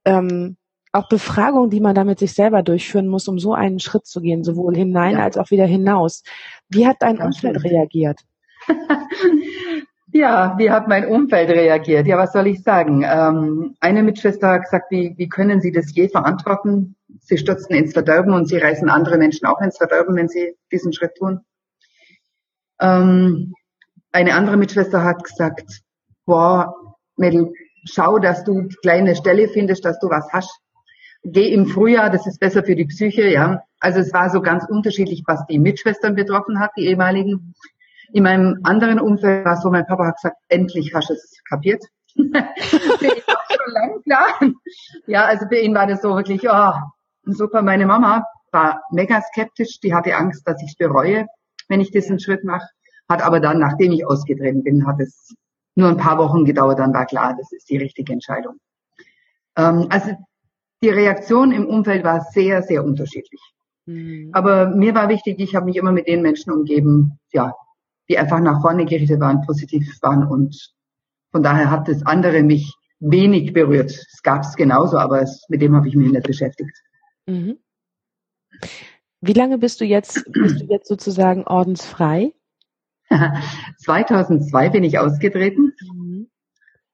ähm, 0.04 0.56
auch 0.90 1.09
Befragung, 1.09 1.71
die 1.71 1.80
man 1.80 1.94
da 1.94 2.04
mit 2.04 2.18
sich 2.18 2.35
selber 2.35 2.62
durchführen 2.62 3.09
muss, 3.09 3.28
um 3.28 3.38
so 3.38 3.52
einen 3.52 3.80
Schritt 3.80 4.06
zu 4.06 4.21
gehen, 4.21 4.44
sowohl 4.44 4.76
hinein 4.76 5.16
ja. 5.16 5.25
als 5.25 5.37
auch 5.37 5.50
wieder 5.50 5.66
hinaus. 5.66 6.23
Wie 6.68 6.87
hat 6.87 6.97
dein 7.00 7.21
Umfeld 7.21 7.62
reagiert? 7.64 8.21
Ja, 10.16 10.54
wie 10.59 10.71
hat 10.71 10.87
mein 10.87 11.09
Umfeld 11.09 11.50
reagiert? 11.50 12.06
Ja, 12.06 12.16
was 12.16 12.33
soll 12.33 12.47
ich 12.47 12.62
sagen? 12.62 13.04
Ähm, 13.04 13.75
eine 13.80 14.04
Mitschwester 14.04 14.49
hat 14.49 14.62
gesagt, 14.62 14.92
wie, 14.92 15.12
wie 15.16 15.28
können 15.28 15.61
Sie 15.61 15.73
das 15.73 15.92
je 15.92 16.09
verantworten? 16.09 16.94
Sie 17.18 17.37
stürzen 17.37 17.75
ins 17.75 17.94
Verderben 17.94 18.33
und 18.33 18.47
Sie 18.47 18.56
reißen 18.56 18.88
andere 18.88 19.18
Menschen 19.18 19.47
auch 19.47 19.61
ins 19.61 19.76
Verderben, 19.76 20.14
wenn 20.14 20.28
Sie 20.28 20.54
diesen 20.71 20.92
Schritt 20.92 21.16
tun. 21.16 21.40
Ähm, 22.80 23.54
eine 24.12 24.35
andere 24.35 24.56
Mitschwester 24.56 25.02
hat 25.02 25.25
gesagt, 25.25 25.80
boah, 26.26 26.76
Mädel, 27.16 27.52
schau, 27.85 28.21
dass 28.21 28.44
du 28.44 28.68
kleine 28.83 29.16
Stelle 29.16 29.49
findest, 29.49 29.85
dass 29.85 29.99
du 29.99 30.11
was 30.11 30.33
hast. 30.33 30.61
Geh 31.25 31.52
im 31.52 31.66
Frühjahr, 31.66 32.11
das 32.11 32.28
ist 32.28 32.38
besser 32.38 32.62
für 32.62 32.76
die 32.76 32.85
Psyche, 32.85 33.33
ja. 33.33 33.64
Also 33.80 33.99
es 33.99 34.12
war 34.12 34.30
so 34.30 34.42
ganz 34.42 34.64
unterschiedlich, 34.68 35.25
was 35.26 35.44
die 35.47 35.59
Mitschwestern 35.59 36.14
betroffen 36.14 36.61
hat, 36.61 36.71
die 36.76 36.87
ehemaligen. 36.87 37.56
In 38.13 38.23
meinem 38.23 38.61
anderen 38.63 39.01
Umfeld 39.01 39.45
war 39.45 39.55
es 39.55 39.63
so, 39.63 39.71
mein 39.71 39.87
Papa 39.87 40.07
hat 40.07 40.17
gesagt, 40.17 40.37
endlich 40.49 40.95
hast 40.95 41.11
du 41.11 41.15
es 41.15 41.41
kapiert. 41.49 41.83
für 42.15 42.23
ihn 42.23 43.23
war 43.27 43.41
schon 43.49 43.73
lang 43.73 44.03
klar. 44.03 44.55
Ja, 45.07 45.25
also 45.25 45.47
für 45.49 45.59
ihn 45.59 45.75
war 45.75 45.87
das 45.87 46.03
so 46.03 46.15
wirklich, 46.15 46.49
oh, 46.49 46.73
super. 47.25 47.63
Meine 47.63 47.87
Mama 47.87 48.25
war 48.53 48.83
mega 48.91 49.21
skeptisch, 49.21 49.81
die 49.81 49.95
hatte 49.95 50.15
Angst, 50.15 50.47
dass 50.47 50.63
ich 50.63 50.71
es 50.71 50.77
bereue, 50.77 51.27
wenn 51.69 51.81
ich 51.81 51.91
diesen 51.91 52.21
Schritt 52.21 52.45
mache. 52.45 52.67
Hat 53.09 53.23
aber 53.23 53.41
dann, 53.41 53.59
nachdem 53.59 53.93
ich 53.93 54.07
ausgetreten 54.07 54.63
bin, 54.63 54.87
hat 54.87 55.01
es 55.01 55.35
nur 55.75 55.89
ein 55.89 55.97
paar 55.97 56.19
Wochen 56.19 56.45
gedauert, 56.45 56.79
dann 56.79 56.95
war 56.95 57.07
klar, 57.07 57.35
das 57.37 57.53
ist 57.53 57.69
die 57.69 57.77
richtige 57.77 58.13
Entscheidung. 58.13 58.59
Ähm, 59.57 59.89
also 59.91 60.13
die 60.83 60.89
Reaktion 60.89 61.53
im 61.53 61.67
Umfeld 61.67 62.05
war 62.05 62.21
sehr, 62.21 62.63
sehr 62.63 62.85
unterschiedlich. 62.85 63.41
Mhm. 63.87 64.31
Aber 64.33 64.69
mir 64.69 64.95
war 64.95 65.09
wichtig, 65.09 65.41
ich 65.41 65.55
habe 65.55 65.67
mich 65.67 65.77
immer 65.77 65.93
mit 65.93 66.07
den 66.07 66.23
Menschen 66.23 66.53
umgeben, 66.53 67.19
ja, 67.33 67.55
die 68.09 68.19
einfach 68.19 68.41
nach 68.41 68.61
vorne 68.61 68.85
gerichtet 68.85 69.21
waren, 69.21 69.43
positiv 69.43 69.99
waren 70.03 70.27
und 70.27 70.75
von 71.33 71.43
daher 71.43 71.71
hat 71.71 71.89
das 71.89 72.05
andere 72.07 72.43
mich 72.43 72.75
wenig 73.01 73.53
berührt. 73.53 73.91
Es 73.91 74.23
gab 74.23 74.43
es 74.43 74.55
genauso, 74.55 74.99
aber 74.99 75.23
es, 75.23 75.45
mit 75.49 75.63
dem 75.63 75.75
habe 75.75 75.89
ich 75.89 75.97
mich 75.97 76.11
nicht 76.11 76.27
beschäftigt. 76.27 76.77
Mhm. 77.27 77.59
Wie 79.21 79.33
lange 79.33 79.59
bist 79.59 79.81
du 79.81 79.85
jetzt, 79.85 80.25
bist 80.33 80.61
du 80.61 80.67
jetzt 80.67 80.87
sozusagen 80.87 81.45
ordensfrei? 81.45 82.33
2002 83.79 84.69
bin 84.71 84.85
ich 84.85 84.99
ausgetreten. 84.99 85.73
Mhm. 85.93 86.31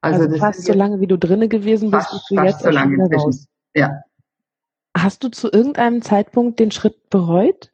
Also, 0.00 0.24
also 0.24 0.38
fast 0.38 0.64
so 0.64 0.72
lange, 0.72 1.00
wie 1.00 1.06
du 1.06 1.18
drinne 1.18 1.48
gewesen 1.48 1.90
bist, 1.90 2.08
fast, 2.08 2.12
bist 2.12 2.30
du 2.30 2.34
fast 2.36 2.46
jetzt 2.46 2.62
so 2.62 2.70
lange 2.70 2.94
inzwischen. 2.94 3.20
Raus. 3.20 3.46
Ja. 3.74 4.02
Hast 4.96 5.22
du 5.22 5.28
zu 5.28 5.50
irgendeinem 5.52 6.02
Zeitpunkt 6.02 6.58
den 6.58 6.70
Schritt 6.70 7.10
bereut? 7.10 7.72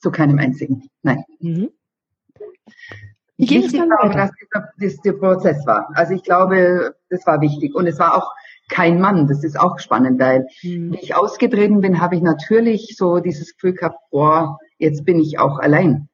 Zu 0.00 0.10
keinem 0.10 0.38
einzigen, 0.38 0.88
nein. 1.02 1.24
Mhm. 1.38 1.70
Ging 3.36 3.64
wichtig 3.64 3.80
war, 3.80 4.10
dass 4.10 4.30
dieser, 4.32 4.68
dass 4.78 4.96
der 4.98 5.12
Prozess 5.14 5.66
war. 5.66 5.88
Also 5.94 6.14
ich 6.14 6.22
glaube, 6.22 6.94
das 7.10 7.26
war 7.26 7.40
wichtig. 7.40 7.74
Und 7.74 7.86
es 7.86 7.98
war 7.98 8.16
auch 8.16 8.30
kein 8.68 9.00
Mann. 9.00 9.26
Das 9.26 9.42
ist 9.42 9.58
auch 9.58 9.78
spannend, 9.78 10.20
weil 10.20 10.46
mhm. 10.62 10.92
wie 10.92 11.00
ich 11.00 11.16
ausgetreten 11.16 11.80
bin, 11.80 12.00
habe 12.00 12.14
ich 12.14 12.22
natürlich 12.22 12.94
so 12.96 13.18
dieses 13.18 13.54
Gefühl 13.54 13.74
gehabt, 13.74 13.98
boah, 14.10 14.58
jetzt 14.78 15.04
bin 15.04 15.18
ich 15.18 15.38
auch 15.38 15.58
allein. 15.58 16.08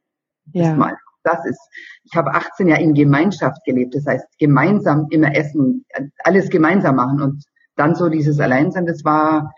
Ja. 0.53 0.75
Mal. 0.75 0.97
Das 1.23 1.45
ist, 1.45 1.61
ich 2.05 2.17
habe 2.17 2.33
18 2.33 2.69
Jahre 2.69 2.83
in 2.83 2.95
Gemeinschaft 2.95 3.63
gelebt. 3.65 3.95
Das 3.95 4.07
heißt, 4.07 4.27
gemeinsam 4.39 5.07
immer 5.11 5.37
essen, 5.37 5.85
alles 6.25 6.49
gemeinsam 6.49 6.97
machen 6.97 7.21
und 7.21 7.45
dann 7.77 7.95
so 7.95 8.09
dieses 8.09 8.41
Alleinsein, 8.41 8.87
das 8.87 9.05
war 9.05 9.53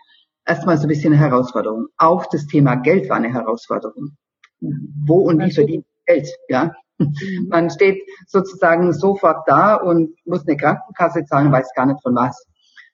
erstmal 0.45 0.77
so 0.77 0.83
ein 0.83 0.89
bisschen 0.89 1.13
eine 1.13 1.21
Herausforderung. 1.21 1.87
Auch 1.97 2.25
das 2.25 2.47
Thema 2.47 2.75
Geld 2.75 3.09
war 3.09 3.17
eine 3.17 3.33
Herausforderung. 3.33 4.17
Wo 4.59 5.19
und 5.19 5.39
wie 5.39 5.51
verdient 5.51 5.85
Geld, 6.05 6.27
ja? 6.49 6.73
Mhm. 6.97 7.47
Man 7.49 7.69
steht 7.69 8.01
sozusagen 8.27 8.93
sofort 8.93 9.47
da 9.47 9.75
und 9.75 10.15
muss 10.25 10.47
eine 10.47 10.57
Krankenkasse 10.57 11.25
zahlen, 11.25 11.51
weiß 11.51 11.73
gar 11.75 11.85
nicht 11.85 12.01
von 12.01 12.15
was. 12.15 12.45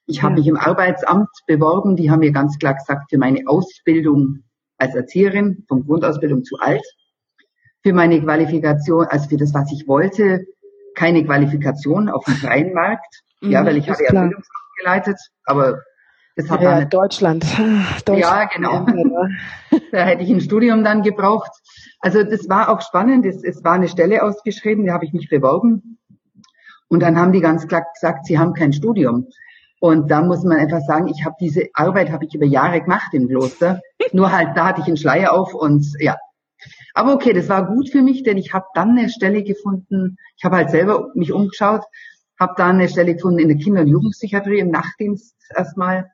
Ich 0.06 0.22
habe 0.22 0.34
mich 0.34 0.46
im 0.46 0.56
Arbeitsamt 0.56 1.28
beworben, 1.46 1.94
die 1.94 2.10
haben 2.10 2.20
mir 2.20 2.32
ganz 2.32 2.58
klar 2.58 2.74
gesagt, 2.74 3.10
für 3.10 3.18
meine 3.18 3.46
Ausbildung 3.46 4.42
als 4.76 4.94
Erzieherin, 4.94 5.64
von 5.68 5.84
Grundausbildung 5.84 6.42
zu 6.42 6.56
alt, 6.58 6.84
für 7.82 7.92
meine 7.92 8.20
Qualifikation, 8.20 9.06
also 9.06 9.28
für 9.28 9.36
das, 9.36 9.54
was 9.54 9.70
ich 9.72 9.86
wollte, 9.86 10.46
keine 10.94 11.24
Qualifikation 11.24 12.08
auf 12.08 12.24
dem 12.24 12.34
freien 12.34 12.72
Markt, 12.74 13.22
mhm, 13.40 13.50
ja, 13.52 13.64
weil 13.64 13.76
ich 13.76 13.88
habe 13.88 14.02
ja 14.02 14.10
Bildungsamt 14.10 14.44
geleitet, 14.78 15.18
aber 15.44 15.82
das 16.36 16.50
hat 16.50 16.62
ja, 16.62 16.84
Deutschland. 16.84 17.44
Deutschland. 18.04 18.18
Ja, 18.18 18.44
genau. 18.44 18.86
da 19.92 20.04
hätte 20.04 20.22
ich 20.22 20.30
ein 20.30 20.40
Studium 20.40 20.84
dann 20.84 21.02
gebraucht. 21.02 21.50
Also 22.00 22.22
das 22.22 22.48
war 22.48 22.68
auch 22.70 22.80
spannend. 22.80 23.26
Es, 23.26 23.42
es 23.42 23.62
war 23.64 23.72
eine 23.72 23.88
Stelle 23.88 24.22
ausgeschrieben, 24.22 24.86
da 24.86 24.94
habe 24.94 25.04
ich 25.04 25.12
mich 25.12 25.28
beworben. 25.28 25.98
Und 26.88 27.00
dann 27.00 27.16
haben 27.18 27.32
die 27.32 27.40
ganz 27.40 27.68
klar 27.68 27.84
gesagt, 27.92 28.26
sie 28.26 28.38
haben 28.38 28.54
kein 28.54 28.72
Studium. 28.72 29.28
Und 29.80 30.10
da 30.10 30.22
muss 30.22 30.44
man 30.44 30.58
einfach 30.58 30.80
sagen, 30.80 31.08
ich 31.08 31.24
habe 31.24 31.36
diese 31.40 31.68
Arbeit 31.72 32.10
habe 32.10 32.26
ich 32.26 32.34
über 32.34 32.44
Jahre 32.44 32.80
gemacht 32.82 33.14
im 33.14 33.28
Kloster. 33.28 33.80
Nur 34.12 34.30
halt 34.30 34.56
da 34.56 34.66
hatte 34.66 34.82
ich 34.82 34.86
einen 34.86 34.96
Schleier 34.96 35.32
auf 35.32 35.54
und 35.54 35.86
ja. 35.98 36.16
Aber 36.92 37.14
okay, 37.14 37.32
das 37.32 37.48
war 37.48 37.66
gut 37.66 37.88
für 37.88 38.02
mich, 38.02 38.22
denn 38.22 38.36
ich 38.36 38.52
habe 38.52 38.66
dann 38.74 38.90
eine 38.90 39.08
Stelle 39.08 39.42
gefunden. 39.42 40.16
Ich 40.36 40.44
habe 40.44 40.56
halt 40.56 40.70
selber 40.70 41.08
mich 41.14 41.32
umgeschaut, 41.32 41.82
habe 42.38 42.54
da 42.56 42.66
eine 42.68 42.88
Stelle 42.88 43.14
gefunden 43.14 43.38
in 43.38 43.48
der 43.48 43.56
Kinder- 43.56 43.82
und 43.82 43.88
Jugendpsychiatrie 43.88 44.58
im 44.58 44.70
Nachtdienst 44.70 45.36
erstmal. 45.54 46.10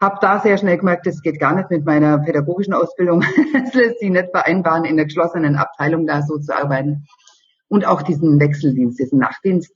Habe 0.00 0.18
da 0.20 0.40
sehr 0.40 0.58
schnell 0.58 0.76
gemerkt, 0.76 1.06
das 1.06 1.22
geht 1.22 1.40
gar 1.40 1.54
nicht 1.54 1.70
mit 1.70 1.86
meiner 1.86 2.18
pädagogischen 2.18 2.74
Ausbildung. 2.74 3.22
Es 3.54 3.72
lässt 3.72 4.00
sich 4.00 4.10
nicht 4.10 4.30
vereinbaren, 4.30 4.84
in 4.84 4.96
der 4.96 5.06
geschlossenen 5.06 5.56
Abteilung 5.56 6.06
da 6.06 6.22
so 6.22 6.38
zu 6.38 6.54
arbeiten. 6.54 7.06
Und 7.68 7.86
auch 7.86 8.02
diesen 8.02 8.38
Wechseldienst, 8.38 8.98
diesen 8.98 9.18
Nachtdienst. 9.18 9.72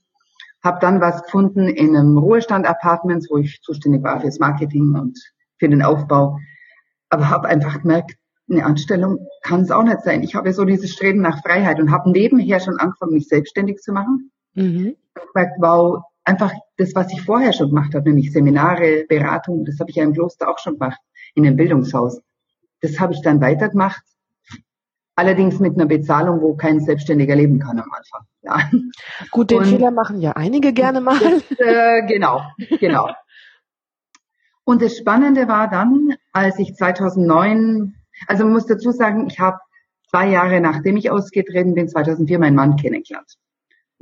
Habe 0.63 0.77
dann 0.79 1.01
was 1.01 1.23
gefunden 1.23 1.67
in 1.67 1.97
einem 1.97 2.19
Ruhestand-Apartments, 2.19 3.29
wo 3.31 3.37
ich 3.37 3.61
zuständig 3.63 4.03
war 4.03 4.21
fürs 4.21 4.37
Marketing 4.37 4.95
und 4.95 5.17
für 5.57 5.67
den 5.67 5.81
Aufbau. 5.81 6.37
Aber 7.09 7.29
habe 7.29 7.47
einfach 7.47 7.81
gemerkt, 7.81 8.15
eine 8.49 8.63
Anstellung 8.63 9.27
kann 9.41 9.61
es 9.61 9.71
auch 9.71 9.83
nicht 9.83 10.01
sein. 10.01 10.21
Ich 10.23 10.35
habe 10.35 10.53
so 10.53 10.65
dieses 10.65 10.91
Streben 10.91 11.21
nach 11.21 11.41
Freiheit 11.41 11.79
und 11.79 11.91
habe 11.91 12.11
nebenher 12.11 12.59
schon 12.59 12.77
angefangen, 12.77 13.13
mich 13.13 13.27
selbstständig 13.27 13.79
zu 13.79 13.91
machen. 13.91 14.31
Mhm. 14.53 14.95
Gemerkt, 15.33 15.55
wow, 15.59 16.03
einfach 16.31 16.53
das, 16.77 16.95
was 16.95 17.11
ich 17.11 17.21
vorher 17.21 17.53
schon 17.53 17.69
gemacht 17.69 17.93
habe, 17.93 18.09
nämlich 18.09 18.31
Seminare, 18.31 19.05
Beratung, 19.07 19.65
das 19.65 19.79
habe 19.79 19.89
ich 19.89 19.97
ja 19.97 20.03
im 20.03 20.13
Kloster 20.13 20.49
auch 20.49 20.59
schon 20.59 20.73
gemacht, 20.73 20.99
in 21.35 21.45
einem 21.45 21.57
Bildungshaus. 21.57 22.21
Das 22.81 22.99
habe 22.99 23.13
ich 23.13 23.21
dann 23.21 23.41
weitergemacht. 23.41 24.01
Allerdings 25.15 25.59
mit 25.59 25.75
einer 25.75 25.85
Bezahlung, 25.85 26.41
wo 26.41 26.55
kein 26.55 26.79
Selbstständiger 26.79 27.35
leben 27.35 27.59
kann 27.59 27.79
am 27.79 27.91
Anfang. 27.91 28.21
Ja. 28.41 28.71
Gut, 29.31 29.51
den 29.51 29.59
und 29.59 29.65
Fehler 29.65 29.91
machen 29.91 30.21
ja 30.21 30.31
einige 30.31 30.73
gerne 30.73 31.01
mal. 31.01 31.19
Das, 31.19 31.59
äh, 31.59 32.01
genau, 32.07 32.41
genau. 32.79 33.09
Und 34.63 34.81
das 34.81 34.97
Spannende 34.97 35.47
war 35.47 35.69
dann, 35.69 36.15
als 36.31 36.57
ich 36.59 36.75
2009, 36.75 37.93
also 38.27 38.45
man 38.45 38.53
muss 38.53 38.65
dazu 38.67 38.91
sagen, 38.91 39.27
ich 39.27 39.39
habe 39.39 39.59
zwei 40.09 40.29
Jahre 40.29 40.61
nachdem 40.61 40.97
ich 40.97 41.11
ausgetreten 41.11 41.73
bin, 41.73 41.89
2004 41.89 42.39
meinen 42.39 42.55
Mann 42.55 42.77
kennengelernt. 42.77 43.37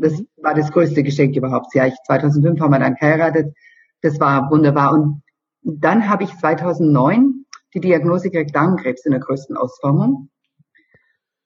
Das 0.01 0.23
war 0.37 0.53
das 0.53 0.71
größte 0.71 1.03
Geschenk 1.03 1.35
überhaupt. 1.35 1.73
Ja, 1.75 1.85
ich 1.85 1.95
2005 2.05 2.59
haben 2.59 2.71
wir 2.71 2.79
dann 2.79 2.95
geheiratet. 2.95 3.53
Das 4.01 4.19
war 4.19 4.49
wunderbar. 4.49 4.93
Und 4.93 5.21
dann 5.63 6.09
habe 6.09 6.23
ich 6.23 6.35
2009 6.37 7.45
die 7.73 7.81
Diagnose 7.81 8.29
gekriegt, 8.29 8.55
Darmkrebs 8.55 9.05
in 9.05 9.11
der 9.11 9.21
größten 9.21 9.57
Ausformung. 9.57 10.29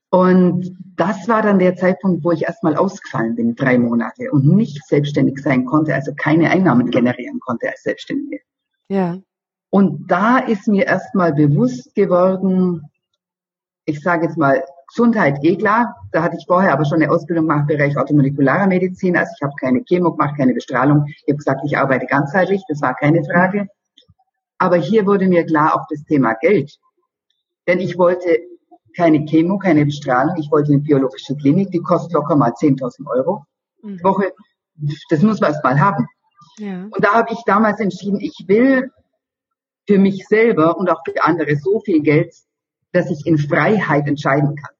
Und 0.09 0.77
das 0.95 1.27
war 1.27 1.41
dann 1.41 1.57
der 1.57 1.75
Zeitpunkt, 1.75 2.23
wo 2.23 2.31
ich 2.31 2.43
erstmal 2.43 2.75
ausgefallen 2.75 3.35
bin, 3.35 3.55
drei 3.55 3.79
Monate 3.79 4.29
und 4.31 4.45
nicht 4.45 4.85
selbstständig 4.85 5.39
sein 5.39 5.65
konnte, 5.65 5.95
also 5.95 6.13
keine 6.15 6.51
Einnahmen 6.51 6.91
generieren 6.91 7.39
konnte 7.39 7.67
als 7.67 7.81
Selbstständige. 7.81 8.41
Ja. 8.89 9.17
Und 9.71 10.11
da 10.11 10.37
ist 10.37 10.67
mir 10.67 10.85
erstmal 10.85 11.33
bewusst 11.33 11.95
geworden, 11.95 12.83
ich 13.85 14.01
sage 14.01 14.27
jetzt 14.27 14.37
mal, 14.37 14.63
Gesundheit 14.93 15.39
eh 15.43 15.55
klar. 15.55 15.95
Da 16.11 16.21
hatte 16.21 16.37
ich 16.37 16.45
vorher 16.45 16.71
aber 16.71 16.85
schon 16.85 17.01
eine 17.01 17.11
Ausbildung 17.11 17.47
gemacht 17.47 17.69
im 17.69 17.77
Bereich 17.77 17.97
automolekularer 17.97 18.67
Medizin. 18.67 19.17
Also 19.17 19.31
ich 19.35 19.41
habe 19.41 19.53
keine 19.59 19.83
Chemo 19.83 20.11
gemacht, 20.11 20.37
keine 20.37 20.53
Bestrahlung. 20.53 21.05
Ich 21.07 21.23
habe 21.27 21.37
gesagt, 21.37 21.61
ich 21.65 21.77
arbeite 21.77 22.05
ganzheitlich. 22.05 22.61
Das 22.67 22.81
war 22.81 22.93
keine 22.93 23.23
Frage. 23.23 23.67
Aber 24.59 24.77
hier 24.77 25.07
wurde 25.07 25.27
mir 25.27 25.45
klar 25.45 25.75
auch 25.75 25.87
das 25.89 26.03
Thema 26.03 26.35
Geld. 26.35 26.77
Denn 27.67 27.79
ich 27.79 27.97
wollte 27.97 28.37
keine 28.95 29.25
Chemo, 29.25 29.57
keine 29.57 29.83
Bestrahlung. 29.85 30.35
Ich 30.37 30.51
wollte 30.51 30.71
eine 30.71 30.81
biologische 30.81 31.35
Klinik. 31.35 31.71
Die 31.71 31.79
kostet 31.79 32.13
locker 32.13 32.35
mal 32.35 32.51
10.000 32.51 33.07
Euro 33.07 33.45
mhm. 33.81 34.03
Woche. 34.03 34.31
Das 35.09 35.23
muss 35.23 35.41
man 35.41 35.53
erst 35.53 35.63
mal 35.63 35.79
haben. 35.79 36.07
Ja. 36.57 36.83
Und 36.83 37.03
da 37.03 37.13
habe 37.13 37.33
ich 37.33 37.39
damals 37.47 37.79
entschieden, 37.79 38.19
ich 38.19 38.45
will 38.47 38.91
für 39.87 39.97
mich 39.97 40.27
selber 40.27 40.77
und 40.77 40.89
auch 40.91 41.01
für 41.03 41.23
andere 41.23 41.55
so 41.55 41.79
viel 41.79 42.01
Geld, 42.01 42.31
dass 42.91 43.09
ich 43.09 43.25
in 43.25 43.39
Freiheit 43.39 44.07
entscheiden 44.07 44.55
kann. 44.55 44.75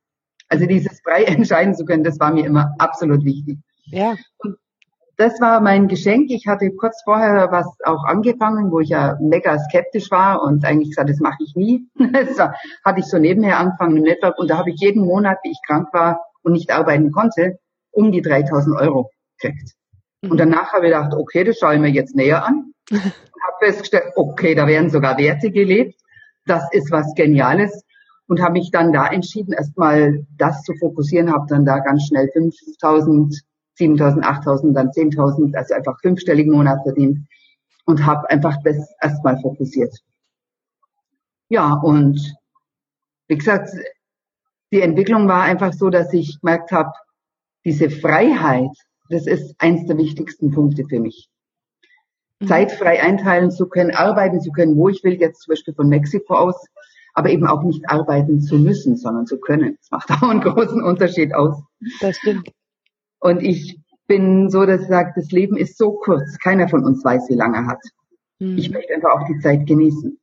Also 0.53 0.67
dieses 0.67 1.01
frei 1.01 1.24
entscheiden 1.24 1.74
zu 1.74 1.83
können, 1.83 2.03
das 2.03 2.19
war 2.19 2.31
mir 2.31 2.45
immer 2.45 2.75
absolut 2.77 3.25
wichtig. 3.25 3.57
Ja. 3.86 4.15
Und 4.38 4.57
das 5.17 5.41
war 5.41 5.62
mein 5.62 5.88
Geschenk. 5.88 6.29
Ich 6.29 6.45
hatte 6.45 6.69
kurz 6.72 7.01
vorher 7.03 7.51
was 7.51 7.65
auch 7.83 8.03
angefangen, 8.05 8.72
wo 8.72 8.79
ich 8.79 8.89
ja 8.89 9.17
mega 9.19 9.57
skeptisch 9.57 10.12
war 10.12 10.43
und 10.43 10.63
eigentlich 10.63 10.89
gesagt, 10.89 11.10
das 11.10 11.19
mache 11.19 11.43
ich 11.43 11.55
nie. 11.55 11.88
Das 12.13 12.38
hatte 12.38 13.00
ich 13.00 13.05
so 13.05 13.17
nebenher 13.17 13.58
angefangen 13.58 13.97
im 13.97 14.04
Network 14.04 14.38
und 14.38 14.47
da 14.47 14.60
habe 14.60 14.69
ich 14.69 14.80
jeden 14.80 15.04
Monat, 15.04 15.39
wie 15.43 15.49
ich 15.49 15.60
krank 15.65 15.88
war 15.91 16.21
und 16.43 16.54
nicht 16.54 16.69
arbeiten 16.69 17.12
konnte, 17.12 17.58
um 17.89 18.12
die 18.12 18.21
3000 18.21 18.80
Euro 18.80 19.10
gekriegt. 19.39 19.71
Mhm. 20.21 20.32
Und 20.32 20.38
danach 20.38 20.71
habe 20.71 20.86
ich 20.86 20.93
gedacht, 20.93 21.15
okay, 21.15 21.43
das 21.43 21.58
schaue 21.58 21.73
ich 21.73 21.82
mir 21.82 21.89
jetzt 21.89 22.15
näher 22.15 22.45
an. 22.45 22.73
habe 22.91 23.01
festgestellt, 23.60 24.13
okay, 24.15 24.54
da 24.54 24.67
werden 24.67 24.91
sogar 24.91 25.17
Werte 25.17 25.49
gelebt. 25.49 25.99
Das 26.45 26.67
ist 26.71 26.91
was 26.91 27.15
Geniales 27.15 27.84
und 28.27 28.41
habe 28.41 28.53
mich 28.53 28.71
dann 28.71 28.93
da 28.93 29.07
entschieden, 29.07 29.53
erstmal 29.53 30.25
das 30.38 30.62
zu 30.63 30.73
fokussieren, 30.75 31.31
habe 31.31 31.45
dann 31.47 31.65
da 31.65 31.79
ganz 31.79 32.07
schnell 32.07 32.29
5.000, 32.36 33.41
7.000, 33.79 34.21
8.000, 34.21 34.73
dann 34.73 34.89
10.000, 34.89 35.55
also 35.55 35.73
einfach 35.73 35.99
fünfstelligen 36.01 36.53
Monat 36.53 36.79
verdient 36.83 37.27
und 37.86 38.05
habe 38.05 38.29
einfach 38.29 38.57
das 38.63 38.77
erstmal 39.01 39.39
fokussiert. 39.41 39.93
Ja, 41.49 41.73
und 41.73 42.36
wie 43.27 43.38
gesagt, 43.38 43.69
die 44.71 44.81
Entwicklung 44.81 45.27
war 45.27 45.43
einfach 45.43 45.73
so, 45.73 45.89
dass 45.89 46.13
ich 46.13 46.39
gemerkt 46.41 46.71
habe, 46.71 46.91
diese 47.65 47.89
Freiheit, 47.89 48.71
das 49.09 49.27
ist 49.27 49.55
eins 49.59 49.86
der 49.86 49.97
wichtigsten 49.97 50.51
Punkte 50.51 50.86
für 50.86 50.99
mich. 50.99 51.29
Mhm. 52.39 52.47
Zeit 52.47 52.71
frei 52.71 53.01
einteilen 53.01 53.51
zu 53.51 53.67
können, 53.67 53.91
arbeiten 53.91 54.41
zu 54.41 54.51
können, 54.51 54.75
wo 54.75 54.89
ich 54.89 55.03
will, 55.03 55.13
jetzt 55.13 55.41
zum 55.41 55.51
Beispiel 55.51 55.73
von 55.73 55.89
Mexiko 55.89 56.36
aus, 56.36 56.55
aber 57.13 57.30
eben 57.30 57.47
auch 57.47 57.63
nicht 57.63 57.88
arbeiten 57.88 58.41
zu 58.41 58.58
müssen, 58.58 58.97
sondern 58.97 59.26
zu 59.26 59.39
können. 59.39 59.78
Das 59.80 59.91
macht 59.91 60.12
auch 60.23 60.30
einen 60.30 60.41
großen 60.41 60.82
Unterschied 60.84 61.34
aus. 61.34 61.62
Das 62.02 62.17
stimmt. 62.17 62.49
Und 63.19 63.41
ich 63.41 63.80
bin 64.08 64.49
so, 64.49 64.65
dass 64.65 64.82
ich 64.82 64.88
sage, 64.88 65.13
das 65.15 65.32
Leben 65.32 65.56
ist 65.56 65.78
so 65.78 65.93
kurz, 65.93 66.38
keiner 66.39 66.67
von 66.67 66.84
uns 66.84 67.04
weiß, 67.04 67.30
wie 67.30 67.36
lange 67.36 67.58
er 67.58 67.67
hat. 67.67 67.82
Mhm. 68.39 68.58
Ich 68.58 68.69
möchte 68.69 68.93
einfach 68.93 69.12
auch 69.12 69.28
die 69.28 69.39
Zeit 69.39 69.65
genießen. 69.65 70.19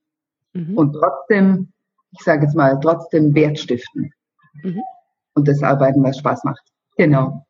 Mhm. 0.53 0.76
Und 0.76 0.92
trotzdem, 0.92 1.72
ich 2.12 2.22
sage 2.22 2.44
jetzt 2.44 2.57
mal, 2.57 2.79
trotzdem 2.81 3.35
Wert 3.35 3.59
stiften. 3.59 4.12
Mhm. 4.62 4.83
Und 5.35 5.48
das 5.48 5.62
Arbeiten, 5.62 6.03
was 6.03 6.18
Spaß 6.18 6.44
macht. 6.44 6.62
Genau. 6.96 7.46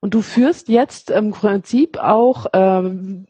Und 0.00 0.14
du 0.14 0.22
führst 0.22 0.68
jetzt 0.68 1.10
im 1.10 1.30
Prinzip 1.30 1.98
auch 1.98 2.46
ähm, 2.52 3.26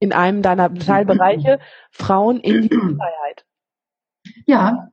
in 0.00 0.12
einem 0.12 0.42
deiner 0.42 0.74
Teilbereiche 0.74 1.60
Frauen 1.90 2.40
in 2.40 2.62
die 2.62 2.68
Freiheit. 2.68 3.44
Ja, 4.46 4.88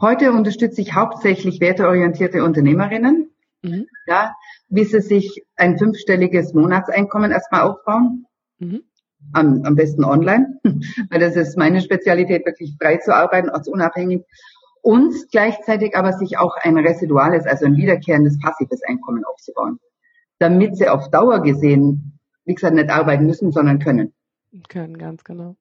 heute 0.00 0.32
unterstütze 0.32 0.80
ich 0.80 0.94
hauptsächlich 0.94 1.60
werteorientierte 1.60 2.44
Unternehmerinnen, 2.44 3.30
mhm. 3.62 3.86
ja, 4.06 4.34
wie 4.68 4.84
sie 4.84 5.00
sich 5.00 5.44
ein 5.56 5.78
fünfstelliges 5.78 6.54
Monatseinkommen 6.54 7.30
erstmal 7.30 7.62
aufbauen. 7.62 8.26
Mhm. 8.58 8.82
Am, 9.32 9.62
am 9.64 9.74
besten 9.74 10.04
online, 10.04 10.60
weil 11.10 11.18
das 11.18 11.34
ist 11.34 11.56
meine 11.56 11.80
Spezialität, 11.80 12.44
wirklich 12.44 12.76
frei 12.78 12.98
zu 12.98 13.14
arbeiten, 13.14 13.48
ortsunabhängig. 13.48 14.22
Und 14.82 15.14
gleichzeitig 15.32 15.96
aber 15.96 16.12
sich 16.12 16.36
auch 16.36 16.56
ein 16.60 16.76
residuales, 16.76 17.46
also 17.46 17.64
ein 17.64 17.76
wiederkehrendes 17.76 18.38
passives 18.38 18.82
Einkommen 18.86 19.24
aufzubauen. 19.24 19.80
Damit 20.38 20.76
sie 20.76 20.88
auf 20.88 21.10
Dauer 21.10 21.40
gesehen, 21.40 22.20
wie 22.44 22.54
gesagt, 22.54 22.74
nicht 22.74 22.90
arbeiten 22.90 23.24
müssen, 23.24 23.50
sondern 23.50 23.78
können. 23.78 24.12
Können, 24.68 24.98
ganz 24.98 25.24
genau. 25.24 25.56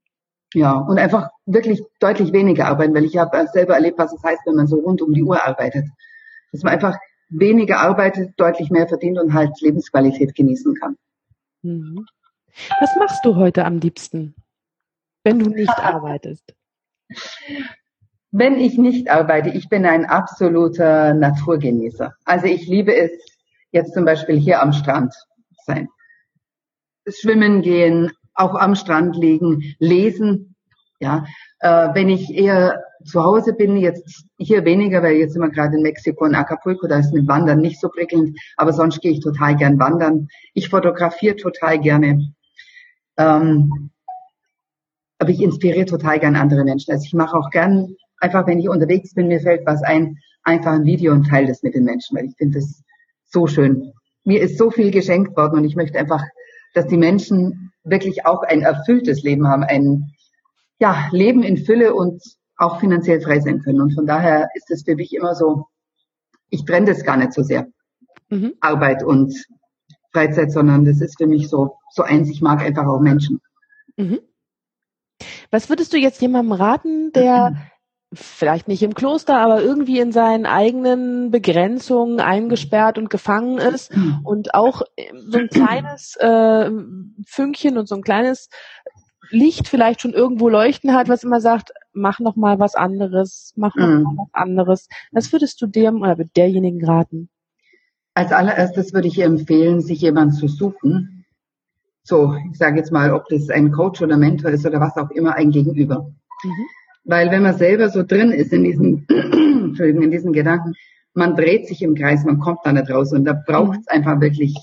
Ja, 0.54 0.74
und 0.74 1.00
einfach 1.00 1.30
wirklich 1.46 1.82
deutlich 2.00 2.32
weniger 2.32 2.68
arbeiten, 2.68 2.94
weil 2.94 3.06
ich 3.06 3.18
habe 3.18 3.48
selber 3.52 3.74
erlebt, 3.74 3.98
was 3.98 4.14
es 4.14 4.24
heißt, 4.24 4.42
wenn 4.46 4.56
man 4.56 4.68
so 4.68 4.78
rund 4.78 5.02
um 5.02 5.14
die 5.14 5.24
Uhr 5.24 5.46
arbeitet. 5.46 5.86
Dass 6.52 6.64
man 6.64 6.74
einfach 6.74 6.98
weniger 7.30 7.80
arbeitet, 7.80 8.34
deutlich 8.38 8.70
mehr 8.70 8.88
verdient 8.88 9.18
und 9.20 9.34
halt 9.34 9.60
Lebensqualität 9.62 10.36
genießen 10.36 10.76
kann. 10.76 10.96
Mhm. 11.64 12.06
Was 12.80 12.96
machst 12.98 13.26
du 13.26 13.36
heute 13.36 13.66
am 13.66 13.80
liebsten, 13.80 14.36
wenn 15.24 15.40
du 15.40 15.50
nicht 15.50 15.70
arbeitest? 15.78 16.54
Wenn 18.32 18.60
ich 18.60 18.78
nicht 18.78 19.10
arbeite, 19.10 19.50
ich 19.50 19.70
bin 19.70 19.86
ein 19.86 20.06
absoluter 20.06 21.14
Naturgenießer. 21.14 22.14
Also 22.26 22.46
ich 22.46 22.68
liebe 22.68 22.96
es, 22.96 23.12
jetzt 23.72 23.94
zum 23.94 24.06
Beispiel 24.06 24.38
hier 24.38 24.62
am 24.62 24.74
Strand 24.74 25.14
sein. 25.66 25.88
Schwimmen 27.08 27.62
gehen, 27.62 28.12
auch 28.36 28.56
am 28.56 28.76
Strand 28.76 29.16
liegen, 29.16 29.76
lesen. 29.80 30.56
Ja, 31.00 31.26
äh, 31.60 31.90
wenn 31.94 32.10
ich 32.10 32.34
eher 32.34 32.82
zu 33.04 33.24
Hause 33.24 33.54
bin, 33.54 33.78
jetzt 33.78 34.26
hier 34.38 34.64
weniger, 34.64 35.04
weil 35.04 35.16
jetzt 35.16 35.34
sind 35.34 35.42
wir 35.42 35.50
gerade 35.50 35.76
in 35.76 35.84
Mexiko 35.84 36.24
und 36.26 36.36
Acapulco, 36.36 36.88
da 36.88 37.00
ist 37.00 37.14
mit 37.14 37.28
Wandern 37.28 37.60
nicht 37.60 37.80
so 37.80 37.90
prickelnd, 37.90 38.40
aber 38.56 38.72
sonst 38.72 39.02
gehe 39.02 39.12
ich 39.12 39.20
total 39.20 39.56
gern 39.56 39.80
wandern. 39.80 40.30
Ich 40.54 40.70
fotografiere 40.70 41.36
total 41.36 41.80
gerne. 41.80 42.34
Ähm, 43.18 43.92
aber 45.20 45.30
ich 45.30 45.42
inspiriere 45.42 45.86
total 45.86 46.20
gern 46.20 46.36
andere 46.36 46.64
Menschen. 46.64 46.92
Also 46.92 47.06
ich 47.06 47.14
mache 47.14 47.38
auch 47.38 47.50
gern, 47.50 47.96
einfach 48.18 48.48
wenn 48.48 48.60
ich 48.60 48.70
unterwegs 48.70 49.14
bin, 49.14 49.28
mir 49.28 49.40
fällt 49.40 49.66
was 49.66 49.84
ein, 49.84 50.18
einfach 50.44 50.74
ein 50.74 50.86
Video 50.86 51.14
und 51.14 51.28
teile 51.28 51.48
das 51.48 51.64
mit 51.64 51.76
den 51.76 51.84
Menschen, 51.84 52.18
weil 52.18 52.26
ich 52.26 52.36
finde 52.38 52.60
das 52.60 52.84
so 53.26 53.48
schön. 53.48 53.94
Mir 54.26 54.42
ist 54.42 54.58
so 54.58 54.72
viel 54.72 54.92
geschenkt 54.92 55.36
worden 55.36 55.60
und 55.60 55.66
ich 55.66 55.76
möchte 55.76 56.00
einfach, 56.00 56.24
dass 56.74 56.88
die 56.88 56.98
Menschen 56.98 57.72
wirklich 57.84 58.26
auch 58.26 58.44
ein 58.44 58.62
erfülltes 58.62 59.24
Leben 59.24 59.48
haben, 59.48 59.64
ein 59.64 60.14
ja, 60.80 61.08
Leben 61.12 61.44
in 61.44 61.58
Fülle 61.58 61.94
und 61.94 62.22
auch 62.58 62.80
finanziell 62.80 63.22
frei 63.22 63.40
sein 63.40 63.62
können. 63.62 63.82
Und 63.82 63.94
von 63.94 64.06
daher 64.06 64.50
ist 64.56 64.70
es 64.72 64.84
für 64.84 64.96
mich 64.96 65.14
immer 65.14 65.36
so, 65.36 65.68
ich 66.50 66.66
trenne 66.66 66.88
das 66.88 67.04
gar 67.04 67.18
nicht 67.18 67.34
so 67.34 67.44
sehr. 67.44 67.68
Mhm. 68.30 68.54
Arbeit 68.60 69.04
und 69.04 69.34
Freizeit, 70.12 70.52
sondern 70.52 70.86
das 70.86 71.02
ist 71.02 71.18
für 71.18 71.28
mich 71.28 71.50
so, 71.50 71.78
so 71.92 72.04
eins, 72.04 72.30
ich 72.30 72.42
mag 72.42 72.62
einfach 72.62 72.86
auch 72.86 73.00
Menschen. 73.00 73.42
Mhm. 73.98 74.20
Was 75.52 75.70
würdest 75.70 75.94
du 75.94 75.98
jetzt 75.98 76.22
jemandem 76.22 76.54
raten, 76.54 77.12
der 77.12 77.52
mhm. 77.52 77.58
vielleicht 78.16 78.68
nicht 78.68 78.84
im 78.84 78.94
Kloster, 78.94 79.38
aber 79.38 79.62
irgendwie 79.62 80.00
in 80.00 80.12
seinen 80.12 80.46
eigenen 80.46 81.32
Begrenzungen 81.32 82.20
eingesperrt 82.20 82.98
und 82.98 83.10
gefangen 83.10 83.58
ist 83.58 83.92
und 84.24 84.54
auch 84.54 84.82
so 85.28 85.38
ein 85.38 85.50
kleines 85.50 86.16
äh, 86.18 86.70
Fünkchen 87.26 87.78
und 87.78 87.88
so 87.88 87.96
ein 87.96 88.02
kleines 88.02 88.50
Licht 89.30 89.68
vielleicht 89.68 90.02
schon 90.02 90.14
irgendwo 90.14 90.50
leuchten 90.50 90.94
hat, 90.94 91.10
was 91.10 91.24
immer 91.24 91.42
sagt, 91.42 91.72
mach 91.92 92.20
noch 92.20 92.36
mal 92.36 92.60
was 92.60 92.76
anderes, 92.76 93.54
mach 93.56 93.76
noch 93.76 93.88
mhm. 93.88 94.04
mal 94.04 94.14
was 94.18 94.30
anderes. 94.34 94.88
Was 95.12 95.32
würdest 95.32 95.62
du 95.62 95.68
dem 95.68 96.02
oder 96.02 96.16
derjenigen 96.16 96.86
raten? 96.86 97.30
Als 98.14 98.32
allererstes 98.32 98.94
würde 98.94 99.08
ich 99.08 99.20
empfehlen, 99.20 99.82
sich 99.82 100.02
jemanden 100.02 100.36
zu 100.36 100.48
suchen. 100.48 101.26
So, 102.04 102.36
ich 102.52 102.58
sage 102.58 102.78
jetzt 102.78 102.92
mal, 102.92 103.12
ob 103.14 103.28
das 103.30 103.50
ein 103.50 103.72
Coach 103.72 104.02
oder 104.02 104.18
Mentor 104.18 104.52
ist 104.52 104.66
oder 104.66 104.80
was 104.80 104.98
auch 104.98 105.10
immer, 105.10 105.36
ein 105.36 105.52
Gegenüber. 105.52 106.12
Mhm. 106.44 106.66
Weil 107.06 107.32
wenn 107.32 107.44
man 107.44 107.58
selber 107.58 107.90
so 107.90 108.04
drin 108.04 108.32
ist 108.32 108.54
in 108.54 108.64
diesen, 108.64 109.06
Entschuldigung, 109.10 110.04
in 110.04 110.12
diesen 110.12 110.34
Gedanken, 110.34 110.74
man 111.14 111.36
dreht 111.36 111.68
sich 111.68 111.82
im 111.82 111.96
Kreis, 111.96 112.24
man 112.24 112.40
kommt 112.40 112.60
da 112.64 112.72
nicht 112.72 112.90
raus 112.90 113.12
und 113.12 113.26
da 113.26 113.34
braucht 113.34 113.80
es 113.82 113.88
einfach 113.88 114.20
wirklich 114.22 114.56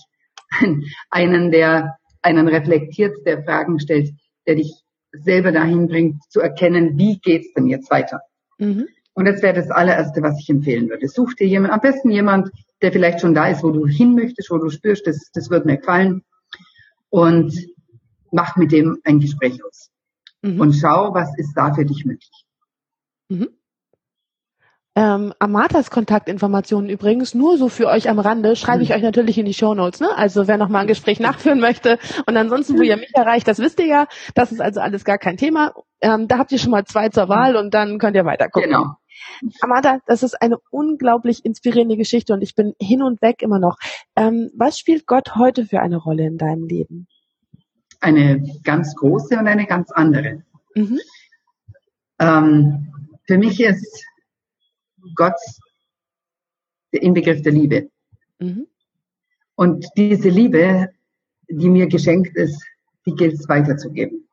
einen, 1.11 1.51
der 1.51 1.97
einen 2.23 2.49
reflektiert, 2.49 3.17
der 3.27 3.43
Fragen 3.45 3.79
stellt, 3.79 4.11
der 4.47 4.57
dich 4.57 4.73
selber 5.13 5.53
dahin 5.53 5.89
bringt, 5.89 6.23
zu 6.29 6.41
erkennen, 6.41 6.99
wie 6.99 7.19
geht's 7.19 7.53
denn 7.55 7.67
jetzt 7.67 7.91
weiter. 7.91 8.21
Mhm. 8.59 8.87
Und 9.15 9.25
das 9.25 9.43
wäre 9.43 9.55
das 9.55 9.71
allererste, 9.71 10.23
was 10.23 10.39
ich 10.41 10.49
empfehlen 10.49 10.89
würde. 10.89 11.09
Such 11.09 11.35
dir 11.35 11.47
jemand, 11.47 11.73
am 11.73 11.81
besten 11.81 12.11
jemand, 12.11 12.51
der 12.81 12.93
vielleicht 12.93 13.21
schon 13.21 13.35
da 13.35 13.49
ist, 13.49 13.63
wo 13.63 13.71
du 13.71 13.87
hin 13.87 14.15
möchtest, 14.15 14.51
wo 14.51 14.59
du 14.59 14.71
spürst, 14.71 15.07
das, 15.07 15.31
das 15.35 15.51
wird 15.51 15.67
mir 15.67 15.79
gefallen. 15.79 16.23
Und 17.11 17.53
mach 18.31 18.57
mit 18.57 18.73
dem 18.73 18.99
ein 19.05 19.19
Gespräch 19.19 19.63
aus. 19.65 19.90
Mhm. 20.43 20.61
Und 20.61 20.73
schau, 20.75 21.15
was 21.15 21.37
ist 21.39 21.55
da 21.55 21.75
für 21.75 21.85
dich 21.85 22.05
möglich. 22.05 22.45
Mhm. 23.29 23.49
Ähm, 24.97 25.33
Amatas 25.39 25.91
Kontaktinformationen 25.91 26.91
übrigens, 26.91 27.33
nur 27.33 27.57
so 27.57 27.69
für 27.69 27.87
euch 27.87 28.11
am 28.11 28.19
Rande, 28.19 28.57
schreibe 28.57 28.83
ich 28.83 28.89
mhm. 28.89 28.97
euch 28.97 29.03
natürlich 29.03 29.39
in 29.39 29.47
die 29.47 29.55
Show 29.55 29.73
Notes. 29.75 30.01
Ne? 30.01 30.09
Also 30.17 30.49
wer 30.49 30.57
noch 30.57 30.69
mal 30.69 30.81
ein 30.81 30.87
Gespräch 30.89 31.21
nachführen 31.21 31.61
möchte 31.61 31.99
und 32.27 32.37
ansonsten, 32.37 32.77
wo 32.77 32.83
ihr 32.83 32.97
mich 32.97 33.15
erreicht, 33.15 33.47
das 33.47 33.61
wisst 33.61 33.79
ihr 33.79 33.87
ja. 33.87 34.07
Das 34.35 34.51
ist 34.51 34.61
also 34.61 34.81
alles 34.81 35.05
gar 35.05 35.19
kein 35.19 35.37
Thema. 35.37 35.73
Ähm, 36.01 36.27
da 36.27 36.39
habt 36.39 36.51
ihr 36.51 36.59
schon 36.59 36.73
mal 36.73 36.85
zwei 36.85 37.09
zur 37.09 37.29
Wahl 37.29 37.57
und 37.57 37.73
dann 37.73 37.99
könnt 37.99 38.17
ihr 38.17 38.25
weiter 38.25 38.49
gucken. 38.49 38.71
Genau. 38.71 38.97
Amata, 39.61 40.01
das 40.07 40.23
ist 40.23 40.41
eine 40.41 40.57
unglaublich 40.71 41.45
inspirierende 41.45 41.97
Geschichte 41.97 42.33
und 42.33 42.43
ich 42.43 42.55
bin 42.55 42.75
hin 42.81 43.03
und 43.03 43.23
weg 43.23 43.43
immer 43.43 43.59
noch. 43.59 43.77
Ähm, 44.17 44.51
was 44.57 44.79
spielt 44.79 45.07
Gott 45.07 45.37
heute 45.37 45.67
für 45.67 45.81
eine 45.81 45.99
Rolle 45.99 46.27
in 46.27 46.37
deinem 46.37 46.67
Leben? 46.67 47.07
Eine 48.01 48.43
ganz 48.65 48.95
große 48.97 49.39
und 49.39 49.47
eine 49.47 49.67
ganz 49.67 49.91
andere. 49.91 50.43
Mhm. 50.75 51.01
Ähm, 52.19 52.93
für 53.27 53.39
mich 53.39 53.61
ist 53.61 54.05
Gott 55.15 55.39
der 56.93 57.03
Inbegriff 57.03 57.43
der 57.43 57.53
Liebe. 57.53 57.91
Mhm. 58.39 58.67
Und 59.55 59.87
diese 59.97 60.29
Liebe, 60.29 60.89
die 61.49 61.69
mir 61.69 61.87
geschenkt 61.87 62.37
ist, 62.37 62.65
die 63.07 63.15
gilt 63.15 63.35
es 63.35 63.49
weiterzugeben. 63.49 64.29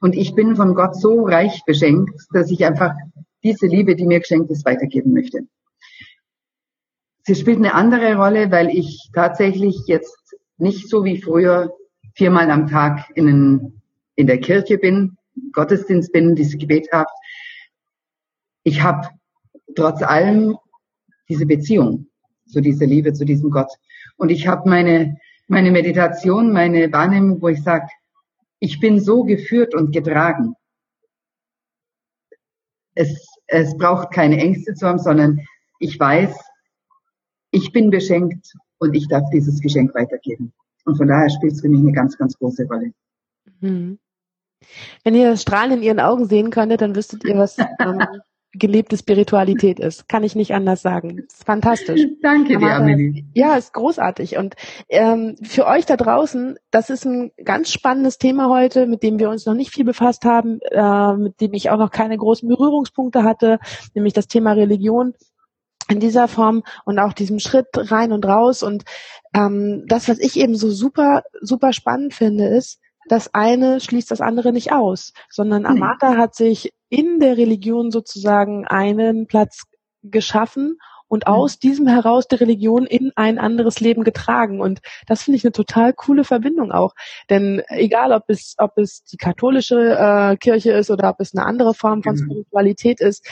Und 0.00 0.14
ich 0.14 0.34
bin 0.34 0.56
von 0.56 0.74
Gott 0.74 0.96
so 0.96 1.24
reich 1.24 1.62
beschenkt, 1.64 2.14
dass 2.32 2.50
ich 2.50 2.64
einfach 2.64 2.94
diese 3.42 3.66
Liebe, 3.66 3.96
die 3.96 4.06
mir 4.06 4.20
geschenkt 4.20 4.50
ist, 4.50 4.64
weitergeben 4.64 5.12
möchte. 5.12 5.46
Sie 7.22 7.34
spielt 7.34 7.58
eine 7.58 7.74
andere 7.74 8.16
Rolle, 8.16 8.50
weil 8.50 8.70
ich 8.70 9.10
tatsächlich 9.12 9.76
jetzt 9.86 10.36
nicht 10.56 10.88
so 10.88 11.04
wie 11.04 11.20
früher 11.20 11.72
viermal 12.18 12.50
am 12.50 12.66
Tag 12.66 13.10
in, 13.14 13.80
in 14.16 14.26
der 14.26 14.40
Kirche 14.40 14.76
bin, 14.76 15.16
Gottesdienst 15.52 16.12
bin, 16.12 16.34
dieses 16.34 16.58
Gebet 16.58 16.88
habe. 16.92 17.08
Ich 18.64 18.82
habe 18.82 19.08
trotz 19.76 20.02
allem 20.02 20.56
diese 21.28 21.46
Beziehung 21.46 22.08
zu 22.46 22.60
dieser 22.60 22.86
Liebe, 22.86 23.12
zu 23.12 23.24
diesem 23.24 23.50
Gott. 23.50 23.70
Und 24.16 24.30
ich 24.30 24.48
habe 24.48 24.68
meine, 24.68 25.16
meine 25.46 25.70
Meditation, 25.70 26.52
meine 26.52 26.92
Wahrnehmung, 26.92 27.40
wo 27.40 27.48
ich 27.48 27.62
sage, 27.62 27.86
ich 28.58 28.80
bin 28.80 28.98
so 28.98 29.22
geführt 29.22 29.72
und 29.76 29.92
getragen. 29.92 30.56
Es, 32.96 33.28
es 33.46 33.76
braucht 33.76 34.10
keine 34.10 34.38
Ängste 34.38 34.74
zu 34.74 34.88
haben, 34.88 34.98
sondern 34.98 35.40
ich 35.78 36.00
weiß, 36.00 36.36
ich 37.52 37.70
bin 37.70 37.90
beschenkt 37.90 38.52
und 38.78 38.94
ich 38.94 39.06
darf 39.06 39.30
dieses 39.32 39.60
Geschenk 39.60 39.94
weitergeben. 39.94 40.52
Und 40.88 40.96
von 40.96 41.06
daher 41.06 41.28
spielt 41.28 41.52
es 41.52 41.60
für 41.60 41.68
mich 41.68 41.80
eine 41.80 41.92
ganz, 41.92 42.16
ganz 42.16 42.36
große 42.38 42.66
Rolle. 42.66 42.92
Mhm. 43.60 43.98
Wenn 45.04 45.14
ihr 45.14 45.30
das 45.30 45.42
Strahlen 45.42 45.72
in 45.72 45.82
ihren 45.82 46.00
Augen 46.00 46.26
sehen 46.26 46.50
könntet, 46.50 46.80
dann 46.80 46.96
wüsstet 46.96 47.24
ihr, 47.24 47.36
was 47.36 47.58
ähm, 47.58 48.00
gelebte 48.52 48.96
Spiritualität 48.96 49.78
ist. 49.78 50.08
Kann 50.08 50.24
ich 50.24 50.34
nicht 50.34 50.54
anders 50.54 50.80
sagen. 50.80 51.18
Ist 51.18 51.44
fantastisch. 51.44 52.06
Danke 52.22 52.56
dir, 52.56 52.74
Amelie. 52.74 53.24
Ja, 53.34 53.56
ist 53.56 53.74
großartig. 53.74 54.38
Und 54.38 54.54
ähm, 54.88 55.36
für 55.42 55.66
euch 55.66 55.84
da 55.84 55.96
draußen, 55.98 56.56
das 56.70 56.88
ist 56.88 57.04
ein 57.04 57.32
ganz 57.44 57.70
spannendes 57.70 58.16
Thema 58.16 58.48
heute, 58.48 58.86
mit 58.86 59.02
dem 59.02 59.18
wir 59.18 59.28
uns 59.28 59.44
noch 59.44 59.54
nicht 59.54 59.74
viel 59.74 59.84
befasst 59.84 60.24
haben, 60.24 60.60
äh, 60.70 61.16
mit 61.16 61.40
dem 61.42 61.52
ich 61.52 61.68
auch 61.68 61.78
noch 61.78 61.90
keine 61.90 62.16
großen 62.16 62.48
Berührungspunkte 62.48 63.24
hatte, 63.24 63.58
nämlich 63.94 64.14
das 64.14 64.26
Thema 64.26 64.52
Religion 64.52 65.12
in 65.88 66.00
dieser 66.00 66.28
Form 66.28 66.62
und 66.84 66.98
auch 66.98 67.12
diesem 67.12 67.38
Schritt 67.38 67.68
rein 67.74 68.12
und 68.12 68.26
raus. 68.26 68.62
Und 68.62 68.84
ähm, 69.34 69.84
das, 69.86 70.08
was 70.08 70.18
ich 70.18 70.36
eben 70.38 70.56
so 70.56 70.70
super, 70.70 71.22
super 71.40 71.72
spannend 71.72 72.14
finde, 72.14 72.46
ist, 72.46 72.80
das 73.08 73.34
eine 73.34 73.80
schließt 73.80 74.10
das 74.10 74.20
andere 74.20 74.52
nicht 74.52 74.72
aus, 74.72 75.12
sondern 75.30 75.64
Amata 75.64 76.16
hat 76.16 76.34
sich 76.34 76.72
in 76.90 77.20
der 77.20 77.36
Religion 77.36 77.90
sozusagen 77.90 78.66
einen 78.66 79.26
Platz 79.26 79.64
geschaffen 80.02 80.76
und 81.08 81.26
mhm. 81.26 81.32
aus 81.32 81.58
diesem 81.58 81.86
heraus 81.86 82.28
die 82.28 82.36
Religion 82.36 82.86
in 82.86 83.12
ein 83.16 83.38
anderes 83.38 83.80
Leben 83.80 84.04
getragen. 84.04 84.60
Und 84.60 84.80
das 85.06 85.22
finde 85.22 85.36
ich 85.36 85.44
eine 85.44 85.52
total 85.52 85.92
coole 85.92 86.24
Verbindung 86.24 86.70
auch. 86.70 86.94
Denn 87.30 87.62
egal, 87.68 88.12
ob 88.12 88.24
es, 88.28 88.54
ob 88.58 88.76
es 88.76 89.04
die 89.04 89.16
katholische 89.16 89.96
äh, 89.98 90.36
Kirche 90.36 90.72
ist 90.72 90.90
oder 90.90 91.10
ob 91.10 91.20
es 91.20 91.34
eine 91.34 91.46
andere 91.46 91.74
Form 91.74 92.02
von 92.02 92.14
mhm. 92.14 92.24
Spiritualität 92.24 93.00
ist, 93.00 93.26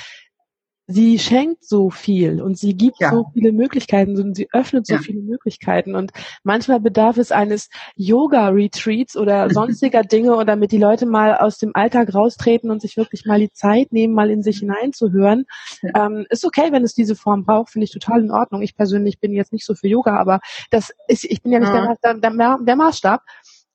sie 0.87 1.19
schenkt 1.19 1.65
so 1.65 1.91
viel 1.91 2.41
und 2.41 2.59
sie 2.59 2.77
gibt 2.77 3.01
ja. 3.01 3.11
so 3.11 3.27
viele 3.33 3.53
Möglichkeiten 3.53 4.21
und 4.21 4.37
sie 4.37 4.49
öffnet 4.53 4.87
so 4.87 4.95
ja. 4.95 5.01
viele 5.01 5.21
Möglichkeiten 5.21 5.95
und 5.97 6.13
manchmal 6.45 6.81
bedarf 6.81 7.17
es 7.17 7.33
eines 7.33 7.69
Yoga-Retreats 7.97 9.17
oder 9.17 9.51
sonstiger 9.51 10.03
Dinge 10.03 10.35
oder 10.35 10.45
damit 10.45 10.71
die 10.71 10.79
Leute 10.79 11.07
mal 11.07 11.37
aus 11.37 11.59
dem 11.59 11.75
Alltag 11.75 12.15
raustreten 12.15 12.71
und 12.71 12.81
sich 12.81 12.97
wirklich 12.97 13.25
mal 13.27 13.41
die 13.41 13.53
Zeit 13.53 13.93
nehmen, 13.93 14.15
mal 14.15 14.31
in 14.31 14.43
sich 14.43 14.59
hineinzuhören. 14.59 15.47
Ja. 15.83 16.07
Ähm, 16.07 16.27
ist 16.31 16.45
okay, 16.45 16.71
wenn 16.71 16.85
es 16.85 16.95
diese 16.95 17.17
Form 17.17 17.45
braucht, 17.45 17.71
finde 17.71 17.85
ich 17.85 17.93
total 17.93 18.21
in 18.21 18.31
Ordnung. 18.31 18.63
Ich 18.63 18.77
persönlich 18.77 19.19
bin 19.19 19.33
jetzt 19.33 19.53
nicht 19.53 19.67
so 19.67 19.75
für 19.75 19.89
Yoga, 19.89 20.17
aber 20.17 20.41
das 20.71 20.93
ist, 21.09 21.25
ich 21.25 21.43
bin 21.43 21.53
ja 21.53 21.59
nicht 21.59 21.73
der, 21.73 22.15
der, 22.15 22.59
der 22.61 22.77
Maßstab. 22.77 23.23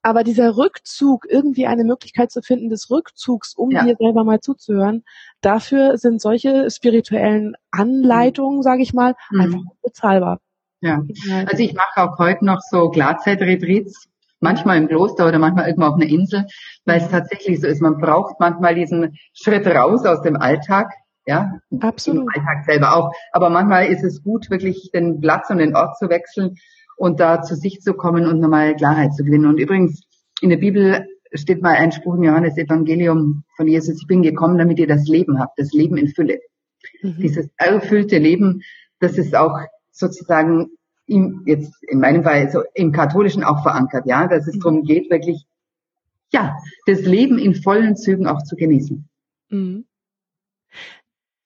Aber 0.04 0.24
dieser 0.24 0.58
Rückzug, 0.58 1.28
irgendwie 1.30 1.68
eine 1.68 1.84
Möglichkeit 1.84 2.32
zu 2.32 2.42
finden 2.42 2.70
des 2.70 2.90
Rückzugs, 2.90 3.54
um 3.56 3.72
ja. 3.72 3.84
dir 3.84 3.96
selber 4.00 4.24
mal 4.24 4.40
zuzuhören, 4.40 5.04
dafür 5.42 5.98
sind 5.98 6.22
solche 6.22 6.70
spirituellen 6.72 7.56
Anleitungen, 7.70 8.58
mhm. 8.58 8.64
sage 8.64 8.82
ich 8.82 8.94
mal, 8.94 9.16
mhm. 9.30 9.42
einfach 9.42 9.60
bezahlbar. 9.84 10.40
Ja, 10.84 11.04
also 11.46 11.62
ich 11.62 11.76
mache 11.76 11.98
auch 11.98 12.18
heute 12.18 12.44
noch 12.44 12.60
so 12.62 12.90
Glatzeit-Retreats, 12.90 14.08
manchmal 14.40 14.78
im 14.78 14.88
Kloster 14.88 15.28
oder 15.28 15.38
manchmal 15.38 15.68
irgendwo 15.68 15.88
auf 15.88 15.96
einer 15.96 16.10
Insel, 16.10 16.46
weil 16.86 17.00
es 17.00 17.10
tatsächlich 17.10 17.62
so 17.62 17.68
ist, 17.68 17.82
man 17.82 18.00
braucht 18.00 18.40
manchmal 18.40 18.74
diesen 18.74 19.16
Schritt 19.34 19.68
raus 19.68 20.06
aus 20.06 20.24
dem 20.24 20.36
Alltag, 20.36 20.92
ja, 21.28 21.52
Absolut. 21.80 22.24
im 22.24 22.30
Alltag 22.30 22.66
selber 22.66 22.96
auch. 22.96 23.12
Aber 23.32 23.52
manchmal 23.52 23.86
ist 23.88 24.04
es 24.04 24.24
gut, 24.24 24.50
wirklich 24.50 24.90
den 24.92 25.22
Platz 25.22 25.52
und 25.52 25.60
den 25.60 25.76
Ort 25.76 25.98
zu 25.98 26.10
wechseln 26.10 26.56
und 27.02 27.20
da 27.20 27.42
zu 27.42 27.56
sich 27.56 27.82
zu 27.82 27.96
kommen 27.96 28.28
und 28.28 28.40
nochmal 28.40 28.76
Klarheit 28.76 29.16
zu 29.16 29.24
gewinnen. 29.24 29.48
Und 29.48 29.58
übrigens, 29.58 30.04
in 30.40 30.52
der 30.52 30.58
Bibel 30.58 31.08
steht 31.34 31.64
mal 31.64 31.74
ein 31.74 31.92
Spruch 31.92 32.14
im 32.14 32.22
Johannes 32.22 32.60
Evangelium 32.60 33.44
von 33.56 33.68
Jesus, 33.68 34.00
ich 34.00 34.06
bin 34.06 34.22
gekommen, 34.22 34.60
damit 34.60 34.78
ihr 34.78 34.86
das 34.86 35.08
Leben 35.08 35.40
habt, 35.40 35.58
das 35.58 35.72
Leben 35.72 35.98
in 35.98 36.10
Fülle. 36.10 36.40
Mhm. 37.02 37.16
Dieses 37.18 37.50
erfüllte 37.58 38.20
Leben, 38.20 38.62
das 39.00 39.18
ist 39.18 39.36
auch 39.36 39.58
sozusagen 39.90 40.70
im, 41.08 41.42
jetzt 41.48 41.74
in 41.88 42.02
meinem 42.02 42.22
Fall 42.22 42.52
so 42.52 42.62
im 42.76 42.92
Katholischen 42.92 43.44
auch 43.44 43.64
verankert, 43.64 44.06
ja, 44.06 44.28
dass 44.28 44.48
es 44.48 44.58
mhm. 44.58 44.60
darum 44.60 44.84
geht, 44.84 45.10
wirklich, 45.10 45.48
ja, 46.32 46.56
das 46.86 47.02
Leben 47.02 47.40
in 47.40 47.56
vollen 47.56 47.96
Zügen 47.96 48.28
auch 48.28 48.44
zu 48.44 48.56
genießen. 48.56 49.10
Mhm. 49.50 49.86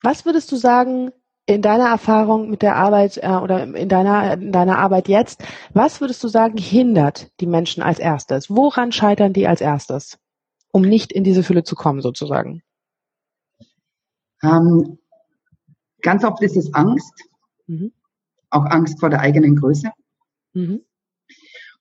Was 0.01 0.25
würdest 0.25 0.51
du 0.51 0.57
sagen, 0.57 1.13
in 1.47 1.61
deiner 1.61 1.89
Erfahrung 1.89 2.49
mit 2.49 2.61
der 2.61 2.75
Arbeit 2.75 3.19
äh, 3.21 3.27
oder 3.27 3.63
in 3.75 3.87
deiner, 3.87 4.33
in 4.33 4.51
deiner 4.51 4.79
Arbeit 4.79 5.07
jetzt, 5.07 5.43
was 5.73 6.01
würdest 6.01 6.23
du 6.23 6.27
sagen, 6.27 6.57
hindert 6.57 7.31
die 7.39 7.45
Menschen 7.45 7.83
als 7.83 7.99
erstes? 7.99 8.49
Woran 8.49 8.91
scheitern 8.91 9.33
die 9.33 9.47
als 9.47 9.61
erstes, 9.61 10.17
um 10.71 10.81
nicht 10.81 11.11
in 11.11 11.23
diese 11.23 11.43
Fülle 11.43 11.63
zu 11.63 11.75
kommen, 11.75 12.01
sozusagen? 12.01 12.63
Ähm, 14.41 14.97
ganz 16.01 16.23
oft 16.23 16.41
ist 16.41 16.57
es 16.57 16.73
Angst, 16.73 17.13
mhm. 17.67 17.91
auch 18.49 18.65
Angst 18.65 18.99
vor 18.99 19.09
der 19.09 19.19
eigenen 19.19 19.55
Größe. 19.55 19.91
Mhm. 20.53 20.81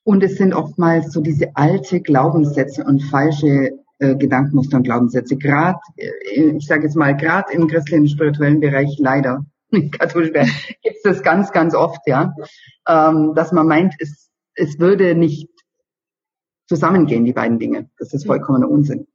Und 0.03 0.22
es 0.22 0.37
sind 0.37 0.53
oftmals 0.53 1.12
so 1.12 1.22
diese 1.22 1.57
alte 1.57 2.00
Glaubenssätze 2.03 2.85
und 2.85 3.03
falsche 3.05 3.70
äh, 3.98 4.16
Gedankenmuster 4.16 4.77
und 4.77 4.83
Glaubenssätze. 4.83 5.37
Gerade, 5.37 5.79
äh, 5.96 6.50
ich 6.57 6.66
sage 6.66 6.83
jetzt 6.83 6.96
mal, 6.96 7.16
gerade 7.16 7.53
im 7.55 7.66
christlichen 7.66 8.09
spirituellen 8.09 8.61
Bereich 8.61 8.98
leider, 8.98 9.46
katholisch 9.90 10.32
gibt 10.32 10.96
es 10.96 11.02
das 11.02 11.22
ganz, 11.22 11.52
ganz 11.52 11.74
oft, 11.74 12.00
ja, 12.06 12.34
ähm, 12.88 13.34
dass 13.34 13.52
man 13.52 13.66
meint, 13.66 13.94
es, 13.98 14.30
es 14.54 14.78
würde 14.78 15.14
nicht 15.14 15.48
zusammengehen, 16.66 17.24
die 17.24 17.32
beiden 17.32 17.58
Dinge. 17.58 17.90
Das 17.98 18.12
ist 18.14 18.26
vollkommener 18.26 18.70
Unsinn. 18.70 19.06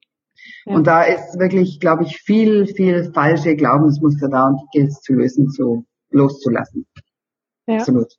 Ja. 0.65 0.75
Und 0.75 0.87
da 0.87 1.03
ist 1.03 1.39
wirklich, 1.39 1.79
glaube 1.79 2.03
ich, 2.03 2.17
viel, 2.17 2.67
viel 2.67 3.11
falsche 3.13 3.55
Glaubensmuster 3.55 4.29
da 4.29 4.47
und 4.47 4.61
die 4.61 4.79
gilt 4.79 4.89
es 4.89 5.01
zu 5.01 5.13
lösen, 5.13 5.49
zu 5.49 5.85
loszulassen. 6.11 6.85
Ja. 7.67 7.77
Absolut. 7.77 8.13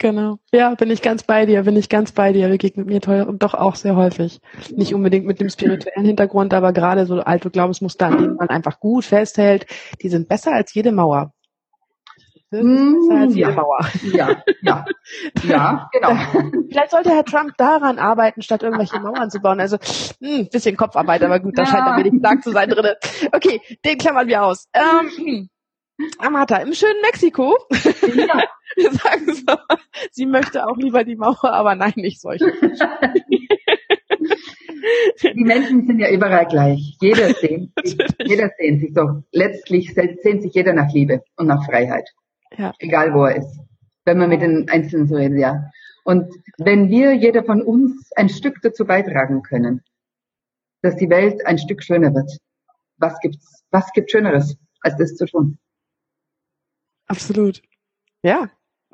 Genau. 0.00 0.38
Ja, 0.50 0.74
bin 0.76 0.90
ich 0.90 1.02
ganz 1.02 1.24
bei 1.24 1.44
dir, 1.44 1.64
bin 1.64 1.76
ich 1.76 1.90
ganz 1.90 2.12
bei 2.12 2.32
dir. 2.32 2.48
Begegnet 2.48 2.86
mir 2.86 3.02
toll 3.02 3.20
und 3.20 3.42
doch 3.42 3.52
auch 3.52 3.74
sehr 3.74 3.96
häufig. 3.96 4.40
Nicht 4.74 4.94
unbedingt 4.94 5.26
mit 5.26 5.40
dem 5.40 5.50
spirituellen 5.50 6.06
Hintergrund, 6.06 6.54
aber 6.54 6.72
gerade 6.72 7.04
so 7.04 7.20
alte 7.20 7.50
Glaubensmuster, 7.50 8.06
an 8.06 8.16
denen 8.16 8.36
man 8.36 8.48
einfach 8.48 8.80
gut 8.80 9.04
festhält, 9.04 9.66
die 10.00 10.08
sind 10.08 10.26
besser 10.26 10.54
als 10.54 10.72
jede 10.72 10.90
Mauer. 10.90 11.34
Hm, 12.50 12.96
besser 13.08 13.20
als 13.20 13.34
jede 13.34 13.50
ja. 13.50 13.56
Mauer. 13.56 13.78
Ja, 14.14 14.42
ja, 14.62 14.84
ja, 15.44 15.90
genau. 15.92 16.16
Vielleicht 16.70 16.92
sollte 16.92 17.10
Herr 17.10 17.26
Trump 17.26 17.52
daran 17.58 17.98
arbeiten, 17.98 18.40
statt 18.40 18.62
irgendwelche 18.62 18.98
Mauern 19.00 19.30
zu 19.30 19.40
bauen. 19.40 19.60
Also, 19.60 19.76
hm, 20.22 20.48
bisschen 20.50 20.78
Kopfarbeit, 20.78 21.22
aber 21.22 21.40
gut, 21.40 21.58
da 21.58 21.66
scheint 21.66 21.86
er 21.86 21.98
wenig 21.98 22.18
stark 22.20 22.42
zu 22.42 22.52
sein 22.52 22.70
drin. 22.70 22.94
Okay, 23.32 23.60
den 23.84 23.98
klammern 23.98 24.28
wir 24.28 24.44
aus. 24.44 24.66
Ähm, 24.72 25.50
Amata, 26.18 26.56
im 26.56 26.72
schönen 26.72 27.02
Mexiko. 27.02 27.54
Ja. 28.14 28.44
Wir 28.80 28.92
sagen 28.92 29.34
so, 29.34 29.56
sie 30.10 30.26
möchte 30.26 30.66
auch 30.66 30.76
lieber 30.76 31.04
die 31.04 31.16
Mauer, 31.16 31.52
aber 31.52 31.74
nein, 31.74 31.92
nicht 31.96 32.20
solche. 32.20 32.52
Die 35.22 35.44
Menschen 35.44 35.86
sind 35.86 35.98
ja 35.98 36.10
überall 36.10 36.46
gleich. 36.46 36.96
Jeder 37.00 37.34
sehnt 37.40 37.72
sich, 37.84 37.98
jeder 38.24 38.50
sehnt 38.58 38.80
sich 38.80 38.94
so. 38.94 39.22
Letztlich 39.32 39.92
sehnt 39.94 40.42
sich 40.42 40.54
jeder 40.54 40.72
nach 40.72 40.92
Liebe 40.92 41.22
und 41.36 41.46
nach 41.46 41.64
Freiheit. 41.66 42.08
Ja. 42.56 42.72
Egal 42.78 43.14
wo 43.14 43.24
er 43.24 43.36
ist. 43.36 43.60
Wenn 44.04 44.18
man 44.18 44.30
mit 44.30 44.42
den 44.42 44.68
Einzelnen 44.68 45.06
so 45.06 45.16
redet, 45.16 45.38
ja. 45.38 45.70
Und 46.04 46.34
wenn 46.58 46.88
wir, 46.88 47.12
jeder 47.14 47.44
von 47.44 47.62
uns, 47.62 48.10
ein 48.16 48.28
Stück 48.28 48.60
dazu 48.62 48.86
beitragen 48.86 49.42
können, 49.42 49.82
dass 50.82 50.96
die 50.96 51.10
Welt 51.10 51.44
ein 51.46 51.58
Stück 51.58 51.82
schöner 51.82 52.14
wird, 52.14 52.38
was 52.96 53.18
gibt's, 53.20 53.62
was 53.70 53.92
gibt 53.92 54.10
Schöneres, 54.10 54.56
als 54.80 54.96
das 54.96 55.14
zu 55.14 55.26
tun? 55.26 55.58
Absolut. 57.06 57.60
Ja. 58.22 58.50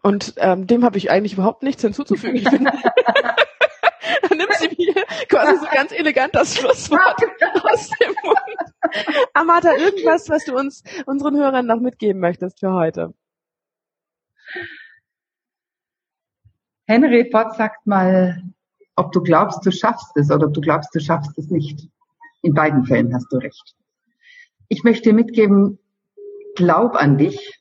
Und 0.06 0.34
ähm, 0.36 0.68
dem 0.68 0.84
habe 0.84 0.98
ich 0.98 1.10
eigentlich 1.10 1.32
überhaupt 1.32 1.64
nichts 1.64 1.82
hinzuzufügen. 1.82 2.44
da 2.64 4.34
nimmt 4.36 4.54
sie 4.60 4.68
mir 4.68 4.94
quasi 5.28 5.56
so 5.58 5.66
ganz 5.68 5.90
elegant 5.90 6.32
das 6.32 6.54
Schlusswort 6.56 7.20
aus 7.64 7.90
dem 8.00 8.14
Mund. 8.22 9.26
Amata, 9.34 9.72
irgendwas, 9.72 10.28
was 10.28 10.44
du 10.44 10.56
uns, 10.56 10.84
unseren 11.06 11.36
Hörern 11.36 11.66
noch 11.66 11.80
mitgeben 11.80 12.20
möchtest 12.20 12.60
für 12.60 12.72
heute? 12.72 13.14
Henry 16.86 17.28
Ford 17.32 17.56
sagt 17.56 17.84
mal, 17.88 18.44
ob 18.94 19.10
du 19.10 19.20
glaubst, 19.20 19.66
du 19.66 19.72
schaffst 19.72 20.16
es 20.16 20.30
oder 20.30 20.46
ob 20.46 20.54
du 20.54 20.60
glaubst, 20.60 20.94
du 20.94 21.00
schaffst 21.00 21.36
es 21.36 21.50
nicht. 21.50 21.88
In 22.42 22.54
beiden 22.54 22.84
Fällen 22.84 23.12
hast 23.12 23.26
du 23.32 23.38
recht. 23.38 23.74
Ich 24.68 24.84
möchte 24.84 25.08
dir 25.08 25.14
mitgeben, 25.14 25.80
glaub 26.54 26.94
an 26.94 27.18
dich 27.18 27.58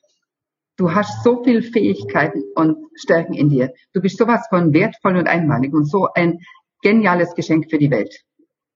Du 0.76 0.94
hast 0.94 1.24
so 1.24 1.42
viel 1.42 1.62
Fähigkeiten 1.62 2.42
und 2.54 2.76
Stärken 2.94 3.32
in 3.32 3.48
dir. 3.48 3.72
Du 3.94 4.00
bist 4.00 4.18
sowas 4.18 4.46
von 4.50 4.74
wertvoll 4.74 5.16
und 5.16 5.26
einmalig 5.26 5.72
und 5.72 5.86
so 5.86 6.08
ein 6.14 6.40
geniales 6.82 7.34
Geschenk 7.34 7.70
für 7.70 7.78
die 7.78 7.90
Welt. 7.90 8.14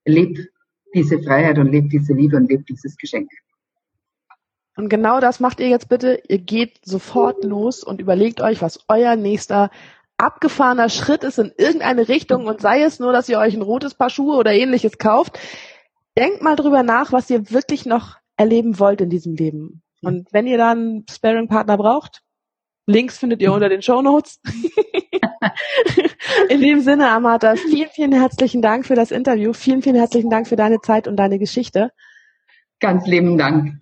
Leb 0.06 0.38
diese 0.94 1.22
Freiheit 1.22 1.58
und 1.58 1.70
leb 1.70 1.90
diese 1.90 2.14
Liebe 2.14 2.36
und 2.36 2.48
leb 2.48 2.64
dieses 2.66 2.96
Geschenk. 2.96 3.30
Und 4.76 4.88
genau 4.88 5.20
das 5.20 5.40
macht 5.40 5.60
ihr 5.60 5.68
jetzt 5.68 5.90
bitte. 5.90 6.22
Ihr 6.26 6.38
geht 6.38 6.80
sofort 6.82 7.44
los 7.44 7.84
und 7.84 8.00
überlegt 8.00 8.40
euch, 8.40 8.62
was 8.62 8.80
euer 8.88 9.14
nächster 9.16 9.70
abgefahrener 10.16 10.88
Schritt 10.88 11.22
ist 11.22 11.38
in 11.38 11.52
irgendeine 11.56 12.08
Richtung 12.08 12.46
und 12.46 12.60
sei 12.60 12.82
es 12.82 12.98
nur, 12.98 13.12
dass 13.12 13.28
ihr 13.28 13.38
euch 13.38 13.54
ein 13.54 13.62
rotes 13.62 13.94
Paar 13.94 14.10
Schuhe 14.10 14.36
oder 14.36 14.52
ähnliches 14.52 14.96
kauft. 14.96 15.38
Denkt 16.16 16.42
mal 16.42 16.56
drüber 16.56 16.82
nach, 16.82 17.12
was 17.12 17.28
ihr 17.28 17.50
wirklich 17.50 17.84
noch 17.84 18.16
erleben 18.36 18.78
wollt 18.78 19.00
in 19.02 19.10
diesem 19.10 19.34
Leben. 19.34 19.82
Und 20.02 20.32
wenn 20.32 20.46
ihr 20.46 20.58
dann 20.58 20.78
einen 20.78 21.06
Sparing-Partner 21.08 21.76
braucht, 21.76 22.22
Links 22.90 23.18
findet 23.18 23.40
ihr 23.40 23.52
unter 23.52 23.68
den 23.68 23.82
Show 23.82 24.02
Notes. 24.02 24.40
In 26.48 26.60
dem 26.60 26.80
Sinne, 26.80 27.10
Amata, 27.10 27.56
vielen, 27.56 27.88
vielen 27.90 28.12
herzlichen 28.12 28.62
Dank 28.62 28.86
für 28.86 28.94
das 28.94 29.10
Interview. 29.10 29.52
Vielen, 29.52 29.82
vielen 29.82 29.96
herzlichen 29.96 30.30
Dank 30.30 30.48
für 30.48 30.56
deine 30.56 30.80
Zeit 30.80 31.06
und 31.06 31.16
deine 31.16 31.38
Geschichte. 31.38 31.92
Ganz 32.80 33.06
lieben 33.06 33.38
Dank. 33.38 33.74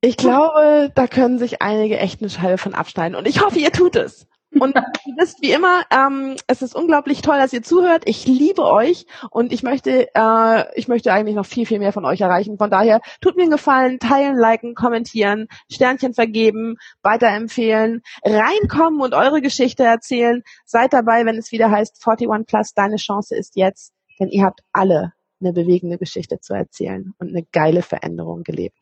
Ich 0.00 0.16
glaube, 0.16 0.90
da 0.94 1.06
können 1.06 1.38
sich 1.38 1.62
einige 1.62 1.98
echt 1.98 2.20
eine 2.20 2.30
Scheibe 2.30 2.58
von 2.58 2.74
abschneiden. 2.74 3.16
Und 3.16 3.28
ich 3.28 3.40
hoffe, 3.40 3.58
ihr 3.58 3.70
tut 3.70 3.94
es. 3.94 4.26
Und 4.58 4.76
ihr 4.76 5.14
wisst 5.16 5.40
wie 5.42 5.52
immer, 5.52 5.82
ähm, 5.90 6.36
es 6.46 6.62
ist 6.62 6.74
unglaublich 6.74 7.22
toll, 7.22 7.38
dass 7.38 7.52
ihr 7.52 7.62
zuhört. 7.62 8.02
Ich 8.06 8.26
liebe 8.26 8.64
euch 8.64 9.06
und 9.30 9.52
ich 9.52 9.62
möchte, 9.62 10.08
äh, 10.14 10.78
ich 10.78 10.88
möchte 10.88 11.12
eigentlich 11.12 11.36
noch 11.36 11.46
viel, 11.46 11.66
viel 11.66 11.78
mehr 11.78 11.92
von 11.92 12.04
euch 12.04 12.20
erreichen. 12.20 12.58
Von 12.58 12.70
daher 12.70 13.00
tut 13.20 13.36
mir 13.36 13.42
einen 13.42 13.52
Gefallen, 13.52 13.98
teilen, 13.98 14.36
liken, 14.36 14.74
kommentieren, 14.74 15.48
Sternchen 15.70 16.14
vergeben, 16.14 16.76
weiterempfehlen, 17.02 18.02
reinkommen 18.24 19.00
und 19.00 19.14
eure 19.14 19.40
Geschichte 19.40 19.84
erzählen. 19.84 20.42
Seid 20.64 20.92
dabei, 20.92 21.24
wenn 21.24 21.36
es 21.36 21.52
wieder 21.52 21.70
heißt 21.70 21.96
41 22.06 22.46
Plus, 22.46 22.74
deine 22.74 22.96
Chance 22.96 23.36
ist 23.36 23.56
jetzt, 23.56 23.92
denn 24.20 24.28
ihr 24.28 24.44
habt 24.44 24.60
alle 24.72 25.12
eine 25.40 25.52
bewegende 25.52 25.98
Geschichte 25.98 26.40
zu 26.40 26.54
erzählen 26.54 27.14
und 27.18 27.28
eine 27.28 27.44
geile 27.52 27.82
Veränderung 27.82 28.42
gelebt. 28.42 28.78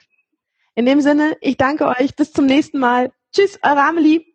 In 0.75 0.87
dem 0.87 1.01
Sinne, 1.01 1.37
ich 1.41 1.57
danke 1.57 1.87
euch. 1.87 2.15
Bis 2.17 2.33
zum 2.33 2.47
nächsten 2.47 2.79
Mal. 2.79 3.13
Tschüss, 3.33 3.59
eure 3.63 3.83
Amelie. 3.83 4.30